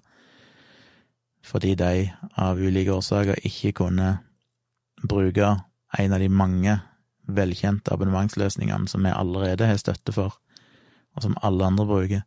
Fordi 1.45 1.73
de 1.79 2.09
av 2.41 2.61
ulike 2.61 2.93
årsaker 2.93 3.41
ikke 3.45 3.73
kunne 3.81 4.17
bruke 5.05 5.55
en 5.97 6.13
av 6.13 6.21
de 6.21 6.29
mange 6.29 6.77
velkjente 7.25 7.93
abonnementsløsningene 7.93 8.89
som 8.89 9.05
vi 9.05 9.13
allerede 9.13 9.69
har 9.69 9.81
støtte 9.81 10.13
for, 10.13 10.37
og 11.15 11.25
som 11.25 11.37
alle 11.41 11.65
andre 11.65 11.85
bruker, 11.89 12.25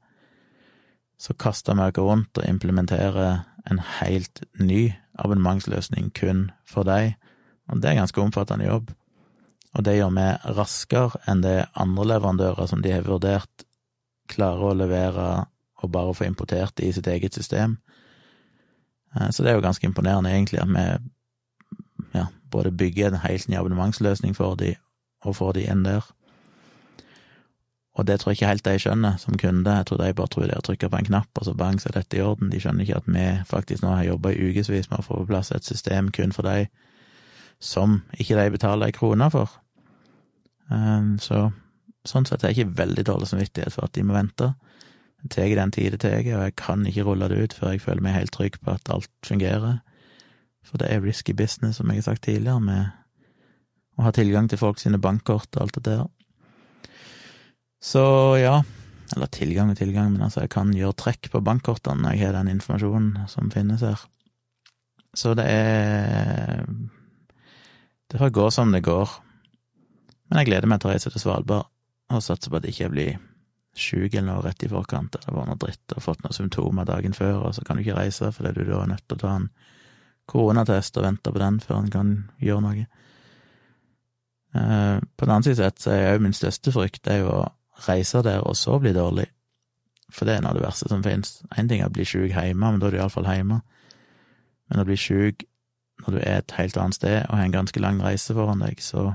så 1.19 1.35
kaster 1.35 1.75
vi 1.75 1.87
oss 1.87 1.99
rundt 1.99 2.39
og 2.39 2.47
implementerer 2.47 3.45
en 3.69 3.83
helt 3.99 4.43
ny 4.59 4.95
abonnementsløsning 5.19 6.11
kun 6.15 6.49
for 6.67 6.87
deg, 6.87 7.15
og 7.69 7.83
det 7.83 7.91
er 7.91 8.01
ganske 8.01 8.23
omfattende 8.23 8.67
jobb. 8.67 8.91
Og 9.79 9.85
det 9.87 9.95
gjør 9.95 10.11
vi 10.17 10.27
raskere 10.59 11.21
enn 11.31 11.45
det 11.45 11.69
andre 11.79 12.09
leverandører 12.13 12.67
som 12.67 12.83
de 12.83 12.91
har 12.97 13.07
vurdert, 13.07 13.63
klarer 14.29 14.73
å 14.73 14.77
levere 14.77 15.29
og 15.79 15.93
bare 15.95 16.17
få 16.19 16.27
importert 16.27 16.75
det 16.77 16.89
i 16.89 16.95
sitt 16.97 17.07
eget 17.07 17.39
system. 17.39 17.79
Eh, 19.15 19.31
så 19.31 19.45
det 19.45 19.53
er 19.53 19.59
jo 19.59 19.65
ganske 19.65 19.87
imponerende, 19.87 20.33
egentlig, 20.35 20.59
at 20.59 20.69
vi 20.75 22.19
ja, 22.19 22.27
både 22.51 22.75
bygger 22.75 23.13
en 23.13 23.23
helt 23.23 23.49
ny 23.49 23.59
abonnementsløsning 23.61 24.35
for 24.37 24.59
de, 24.59 24.75
og 25.23 25.37
får 25.39 25.55
de 25.55 25.69
inn 25.71 25.87
der. 25.87 26.11
Og 27.99 28.07
det 28.07 28.21
tror 28.21 28.31
jeg 28.31 28.39
ikke 28.39 28.51
helt 28.51 28.67
de 28.67 28.75
skjønner 28.79 29.17
som 29.19 29.39
kunde. 29.39 29.71
Jeg 29.75 29.87
tror 29.87 29.99
de 29.99 30.13
bare 30.15 30.31
tror 30.31 30.45
de 30.47 30.55
har 30.55 30.67
trykka 30.67 30.91
på 30.91 30.99
en 30.99 31.09
knapp, 31.09 31.31
og 31.35 31.47
så 31.47 31.55
bang, 31.55 31.81
så 31.83 31.91
er 31.91 32.01
dette 32.01 32.19
i 32.19 32.23
orden. 32.23 32.51
De 32.51 32.61
skjønner 32.63 32.87
ikke 32.87 33.01
at 33.01 33.09
vi 33.11 33.25
faktisk 33.47 33.83
nå 33.83 33.95
har 33.95 34.07
jobba 34.07 34.35
i 34.35 34.51
ukevis 34.51 34.91
med 34.91 35.01
å 35.01 35.07
få 35.07 35.23
på 35.23 35.31
plass 35.33 35.51
et 35.55 35.67
system 35.67 36.13
kun 36.15 36.35
for 36.35 36.47
de 36.47 36.69
som 37.59 38.03
ikke 38.15 38.39
de 38.39 38.53
betaler 38.55 38.87
ei 38.91 38.95
krone 38.95 39.31
for. 39.35 39.51
Um, 40.69 41.17
så 41.23 41.49
sånn 42.09 42.27
sett 42.29 42.45
er 42.45 42.53
jeg 42.53 42.65
ikke 42.65 42.79
veldig 42.83 43.05
dårlig 43.09 43.29
samvittighet 43.31 43.75
for 43.75 43.89
at 43.89 43.95
de 43.97 44.05
må 44.07 44.17
vente. 44.17 44.53
Det 45.23 45.33
tar 45.35 45.55
den 45.59 45.75
tid 45.75 45.93
det 45.95 46.01
tar, 46.05 46.21
og 46.21 46.45
jeg 46.47 46.57
kan 46.61 46.87
ikke 46.87 47.05
rulle 47.09 47.29
det 47.31 47.41
ut 47.43 47.57
før 47.57 47.75
jeg 47.75 47.83
føler 47.83 48.05
meg 48.05 48.17
helt 48.17 48.35
trygg 48.35 48.61
på 48.63 48.75
at 48.77 48.93
alt 48.95 49.11
fungerer. 49.27 49.81
For 50.67 50.81
det 50.81 50.91
er 50.93 51.03
risky 51.03 51.35
business, 51.35 51.81
som 51.81 51.91
jeg 51.91 52.03
har 52.03 52.11
sagt 52.11 52.27
tidligere, 52.29 52.61
med 52.61 53.99
å 53.99 54.07
ha 54.07 54.13
tilgang 54.15 54.49
til 54.51 54.61
folk 54.61 54.79
sine 54.79 55.01
bankkort 55.03 55.51
og 55.57 55.65
alt 55.65 55.79
det 55.79 55.85
der. 55.89 56.05
Så 57.83 58.03
ja, 58.39 58.61
eller 59.17 59.31
tilgang 59.33 59.73
og 59.73 59.79
tilgang, 59.79 60.13
men 60.13 60.23
altså, 60.27 60.45
jeg 60.45 60.53
kan 60.55 60.71
gjøre 60.75 60.99
trekk 60.99 61.31
på 61.33 61.43
bankkortene 61.45 62.05
når 62.05 62.15
jeg 62.15 62.27
har 62.27 62.37
den 62.37 62.53
informasjonen 62.53 63.29
som 63.31 63.51
finnes 63.55 63.85
her. 63.87 64.03
Så 65.17 65.35
det 65.39 65.47
er 65.49 66.67
Det 68.09 68.19
får 68.19 68.31
gå 68.33 68.51
som 68.51 68.73
det 68.73 68.83
går. 68.83 69.09
Men 70.29 70.43
jeg 70.43 70.51
gleder 70.51 70.71
meg 70.71 70.83
til 70.83 70.91
å 70.91 70.95
reise 70.95 71.13
til 71.13 71.23
Svalbard, 71.23 71.69
og 72.09 72.25
satser 72.25 72.53
på 72.53 72.59
at 72.59 72.67
jeg 72.67 72.77
ikke 72.77 72.93
blir 72.93 73.17
sjuk 73.79 74.15
eller 74.15 74.27
noe 74.31 74.45
rett 74.45 74.65
i 74.65 74.71
forkant, 74.71 75.17
eller 75.19 75.37
var 75.37 75.49
noe 75.49 75.61
dritt 75.61 75.95
og 75.95 76.05
fått 76.05 76.23
noen 76.25 76.37
symptomer 76.37 76.89
dagen 76.89 77.15
før, 77.17 77.49
og 77.49 77.57
så 77.57 77.65
kan 77.65 77.79
du 77.79 77.85
ikke 77.85 77.99
reise 77.99 78.31
fordi 78.35 78.55
du 78.57 78.65
da 78.69 78.83
er 78.83 78.93
nødt 78.95 79.05
til 79.07 79.19
å 79.19 79.23
ta 79.23 79.35
en 79.39 79.51
koronatest 80.29 80.99
og 80.99 81.07
vente 81.07 81.33
på 81.33 81.41
den 81.41 81.61
før 81.65 81.83
en 81.83 81.93
kan 81.93 82.15
gjøre 82.43 82.65
noe. 82.65 82.87
Eh, 84.59 84.97
på 84.99 85.25
den 85.27 85.35
annen 85.35 85.47
side 85.47 85.61
sett 85.61 85.85
så 85.85 85.93
er 85.95 86.17
jo 86.17 86.25
min 86.25 86.37
største 86.37 86.73
frykt 86.75 87.05
det 87.07 87.19
er 87.19 87.23
jo 87.23 87.35
å 87.37 87.45
reise 87.87 88.23
der 88.27 88.43
og 88.49 88.57
så 88.59 88.79
bli 88.83 88.93
dårlig, 88.97 89.29
for 90.13 90.29
det 90.29 90.39
er 90.39 90.43
noe 90.45 90.55
av 90.55 90.59
det 90.59 90.65
verste 90.65 90.89
som 90.91 91.05
finnes. 91.05 91.39
Én 91.61 91.71
ting 91.71 91.85
er 91.85 91.93
å 91.93 91.95
bli 91.95 92.07
sjuk 92.09 92.33
hjemme, 92.33 92.73
men 92.73 92.81
da 92.81 92.89
er 92.89 92.97
du 92.97 93.01
iallfall 93.01 93.29
hjemme. 93.29 93.61
Men 94.69 94.83
å 94.83 94.89
bli 94.89 94.97
sjuk 94.99 95.45
når 96.03 96.15
du 96.15 96.19
er 96.23 96.41
et 96.41 96.55
helt 96.59 96.77
annet 96.81 96.97
sted 96.97 97.17
og 97.27 97.37
har 97.37 97.45
en 97.45 97.55
ganske 97.55 97.81
lang 97.83 98.01
reise 98.03 98.35
foran 98.35 98.63
deg, 98.63 98.81
så 98.83 99.13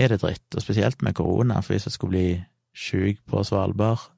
er 0.00 0.14
det 0.14 0.20
dritt, 0.22 0.46
og 0.56 0.64
spesielt 0.64 1.02
med 1.04 1.14
korona, 1.18 1.60
for 1.60 1.74
hvis 1.74 1.88
jeg 1.88 1.96
skulle 1.96 2.14
bli 2.14 2.40
sjuk 2.76 3.20
på 3.28 3.42
Svalbard, 3.46 4.08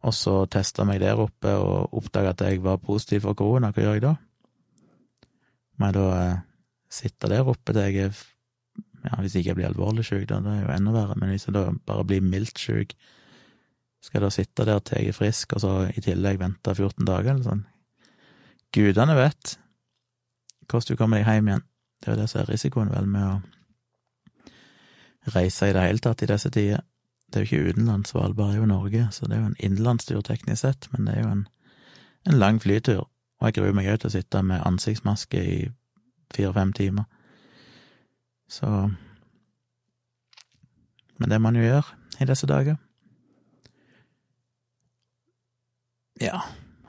og 0.00 0.16
så 0.16 0.34
testa 0.48 0.86
meg 0.88 1.02
der 1.02 1.20
oppe 1.20 1.52
og 1.60 1.94
oppdaga 1.98 2.32
at 2.32 2.44
jeg 2.46 2.62
var 2.64 2.80
positiv 2.80 3.26
for 3.26 3.36
korona, 3.36 3.72
hva 3.72 3.84
gjør 3.84 3.98
jeg 3.98 4.04
da? 4.06 4.14
Må 5.80 5.90
jeg 5.90 5.96
da 5.96 6.06
eh, 6.16 6.42
sitte 6.92 7.30
der 7.32 7.48
oppe 7.48 7.74
til 7.74 7.82
jeg 7.84 8.08
er 8.08 8.20
ja, 9.00 9.16
Hvis 9.20 9.34
ikke 9.38 9.48
jeg 9.48 9.56
blir 9.56 9.68
alvorlig 9.70 10.04
sjuk, 10.04 10.26
da, 10.28 10.42
det 10.44 10.52
er 10.52 10.64
jo 10.64 10.74
enda 10.74 10.92
verre, 10.92 11.16
men 11.16 11.32
hvis 11.32 11.46
jeg 11.48 11.56
da 11.56 11.70
bare 11.88 12.04
blir 12.04 12.24
mildt 12.24 12.60
sjuk, 12.60 12.92
skal 14.00 14.18
jeg 14.18 14.24
da 14.26 14.32
sitte 14.34 14.66
der 14.68 14.82
til 14.84 15.00
jeg 15.00 15.12
er 15.12 15.16
frisk, 15.16 15.54
og 15.56 15.62
så 15.64 15.72
i 15.88 16.04
tillegg 16.04 16.40
vente 16.40 16.74
14 16.74 17.08
dager, 17.08 17.32
eller 17.32 17.46
sånn? 17.46 17.64
Gudene 18.76 19.16
vet 19.16 19.56
hvordan 20.70 20.86
du 20.86 21.00
kommer 21.00 21.18
deg 21.18 21.26
hjem 21.26 21.48
igjen. 21.50 21.64
Det 22.00 22.08
er 22.08 22.14
jo 22.14 22.20
det 22.20 22.28
som 22.30 22.40
er 22.40 22.52
risikoen, 22.52 22.92
vel, 22.92 23.08
med 23.10 23.24
å 23.26 23.32
reise 25.26 25.68
i 25.68 25.72
det 25.72 25.82
hele 25.82 25.98
tatt 25.98 26.22
i 26.22 26.28
disse 26.30 26.50
tider. 26.50 26.84
Det 27.30 27.40
er 27.40 27.44
jo 27.44 27.48
ikke 27.48 27.70
utenlands, 27.70 28.10
Svalbard 28.10 28.54
er 28.54 28.56
jo 28.58 28.66
Norge, 28.66 29.08
så 29.12 29.26
det 29.26 29.36
er 29.36 29.40
jo 29.40 29.50
en 29.52 29.58
innenlandstur 29.58 30.20
teknisk 30.26 30.60
sett, 30.60 30.88
men 30.92 31.06
det 31.06 31.14
er 31.14 31.22
jo 31.22 31.30
en, 31.30 31.44
en 32.26 32.38
lang 32.38 32.58
flytur, 32.62 33.06
og 33.40 33.46
jeg 33.46 33.60
gruer 33.60 33.76
meg 33.76 33.86
òg 33.92 34.00
til 34.02 34.10
å 34.10 34.14
sitte 34.16 34.42
med 34.42 34.64
ansiktsmaske 34.66 35.44
i 35.44 35.58
fire-fem 36.34 36.72
timer. 36.72 37.06
Så 38.50 38.90
Men 41.20 41.30
det 41.30 41.40
man 41.40 41.56
jo 41.56 41.62
gjøre 41.62 41.84
i 42.20 42.24
disse 42.24 42.46
dager. 42.46 42.76
Ja, 46.20 46.40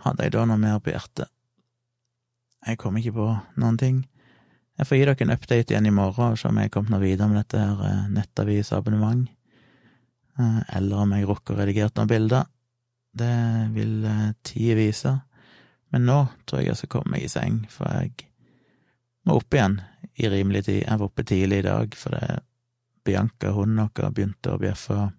hadde 0.06 0.24
jeg 0.24 0.32
da 0.32 0.46
noe 0.48 0.58
mer 0.58 0.80
på 0.80 0.94
hjertet? 0.94 1.28
Jeg 2.68 2.78
kom 2.78 2.98
ikke 2.98 3.12
på 3.12 3.28
noen 3.60 3.78
ting. 3.78 4.06
Jeg 4.80 4.88
får 4.88 4.98
gi 4.98 5.06
dere 5.06 5.26
en 5.26 5.34
update 5.36 5.74
igjen 5.74 5.90
i 5.90 5.94
morgen, 5.94 6.34
og 6.34 6.40
se 6.40 6.50
om 6.50 6.58
jeg 6.58 6.70
er 6.70 6.74
kommet 6.74 6.94
noe 6.94 7.04
videre 7.04 7.30
med 7.30 7.42
dette 7.42 7.60
her 7.60 7.84
eh, 7.86 8.08
nettavisabonnement, 8.16 9.28
eh, 10.40 10.60
eller 10.78 11.04
om 11.04 11.16
jeg 11.16 11.28
rukker 11.30 11.56
å 11.56 11.60
redigere 11.60 11.94
noen 11.98 12.12
bilder. 12.12 12.48
Det 13.12 13.36
vil 13.76 14.06
eh, 14.08 14.28
tida 14.48 14.78
vise. 14.80 15.14
Men 15.92 16.08
nå 16.08 16.20
tror 16.48 16.62
jeg 16.62 16.72
jeg 16.72 16.82
skal 16.82 16.94
komme 16.96 17.18
meg 17.18 17.28
i 17.28 17.32
seng, 17.32 17.66
for 17.70 17.92
jeg 17.92 18.30
må 19.28 19.36
opp 19.38 19.54
igjen 19.54 19.82
i 20.16 20.30
rimelig 20.32 20.66
tid. 20.70 20.86
Jeg 20.86 21.02
var 21.02 21.10
oppe 21.10 21.26
tidlig 21.28 21.62
i 21.62 21.68
dag 21.68 21.98
fordi 21.98 22.22
Bianca, 23.06 23.52
hunden 23.56 23.90
vår, 23.90 24.14
begynte 24.14 24.54
å 24.54 24.62
bjeffe 24.62 25.10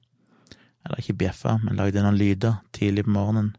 Eller 0.83 0.99
ikke 0.99 1.15
bjeffe, 1.19 1.53
men 1.63 1.79
lagde 1.79 2.03
noen 2.03 2.17
lyder 2.19 2.57
tidlig 2.75 3.05
på 3.07 3.13
morgenen. 3.15 3.53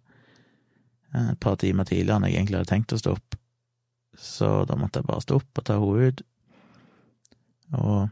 Et 1.16 1.40
par 1.40 1.56
timer 1.56 1.88
tidligere 1.88 2.18
enn 2.18 2.26
jeg 2.28 2.36
egentlig 2.36 2.58
hadde 2.60 2.72
tenkt 2.74 2.96
å 2.96 3.00
stå 3.00 3.14
opp. 3.16 3.38
Så 4.20 4.50
da 4.70 4.78
måtte 4.80 5.02
jeg 5.02 5.10
bare 5.10 5.24
stå 5.24 5.40
opp 5.40 5.62
og 5.62 5.66
ta 5.68 5.78
henne 5.82 6.10
ut. 6.10 6.24
Og 7.80 8.10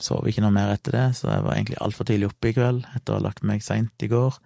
sov 0.00 0.28
ikke 0.28 0.44
noe 0.44 0.54
mer 0.54 0.72
etter 0.74 0.94
det, 0.96 1.06
så 1.18 1.28
jeg 1.32 1.44
var 1.44 1.56
egentlig 1.56 1.80
altfor 1.84 2.08
tidlig 2.08 2.30
oppe 2.30 2.50
i 2.50 2.56
kveld, 2.56 2.84
etter 2.96 3.14
å 3.14 3.18
ha 3.18 3.26
lagt 3.26 3.44
meg 3.46 3.64
seint 3.64 4.04
i 4.04 4.08
går. 4.10 4.38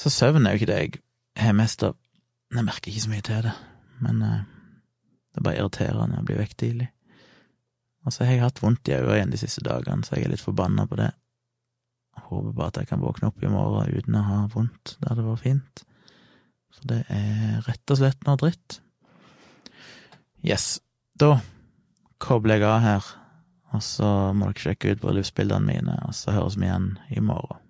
Så 0.00 0.12
søvn 0.12 0.46
er 0.46 0.54
jo 0.54 0.60
ikke 0.60 0.70
det 0.70 0.80
jeg 0.80 1.00
har 1.40 1.56
mest 1.56 1.84
av. 1.86 1.96
Jeg 2.50 2.66
merker 2.66 2.90
ikke 2.90 3.04
så 3.04 3.12
mye 3.12 3.24
til 3.24 3.44
det, 3.46 3.54
men 4.02 4.22
eh, 4.26 4.40
det 5.30 5.40
er 5.40 5.46
bare 5.46 5.60
irriterende 5.60 6.20
å 6.20 6.26
bli 6.26 6.38
vekk 6.40 6.56
tidlig. 6.58 6.88
Og 8.04 8.14
så 8.14 8.24
har 8.24 8.34
jeg 8.34 8.44
hatt 8.46 8.62
vondt 8.64 8.88
i 8.88 8.96
øynene 8.96 9.18
igjen 9.18 9.34
de 9.34 9.40
siste 9.40 9.62
dagene, 9.64 10.04
så 10.04 10.16
jeg 10.16 10.26
er 10.26 10.34
litt 10.34 10.42
forbanna 10.42 10.86
på 10.88 10.98
det. 10.98 11.10
Jeg 12.16 12.26
håper 12.26 12.56
bare 12.56 12.72
at 12.72 12.80
jeg 12.80 12.90
kan 12.90 13.04
våkne 13.04 13.30
opp 13.30 13.44
i 13.44 13.52
morgen 13.52 13.92
uten 13.94 14.18
å 14.18 14.26
ha 14.26 14.38
vondt. 14.50 14.96
Det 14.98 15.10
hadde 15.12 15.26
vært 15.28 15.44
fint. 15.44 15.82
For 16.74 16.90
det 16.90 17.00
er 17.12 17.60
rett 17.68 17.92
og 17.92 18.00
slett 18.00 18.26
noe 18.26 18.40
dritt. 18.40 18.80
Yes. 20.46 20.80
Da 21.20 21.38
kobler 22.20 22.60
jeg 22.60 22.68
av 22.68 22.84
her, 22.84 23.08
og 23.74 23.82
så 23.84 24.10
må 24.36 24.50
dere 24.50 24.64
sjekke 24.64 24.94
ut 24.94 25.02
bryllupsbildene 25.02 25.66
mine, 25.66 25.96
og 26.06 26.16
så 26.16 26.34
høres 26.36 26.58
vi 26.60 26.68
igjen 26.68 26.94
i 27.12 27.22
morgen. 27.24 27.60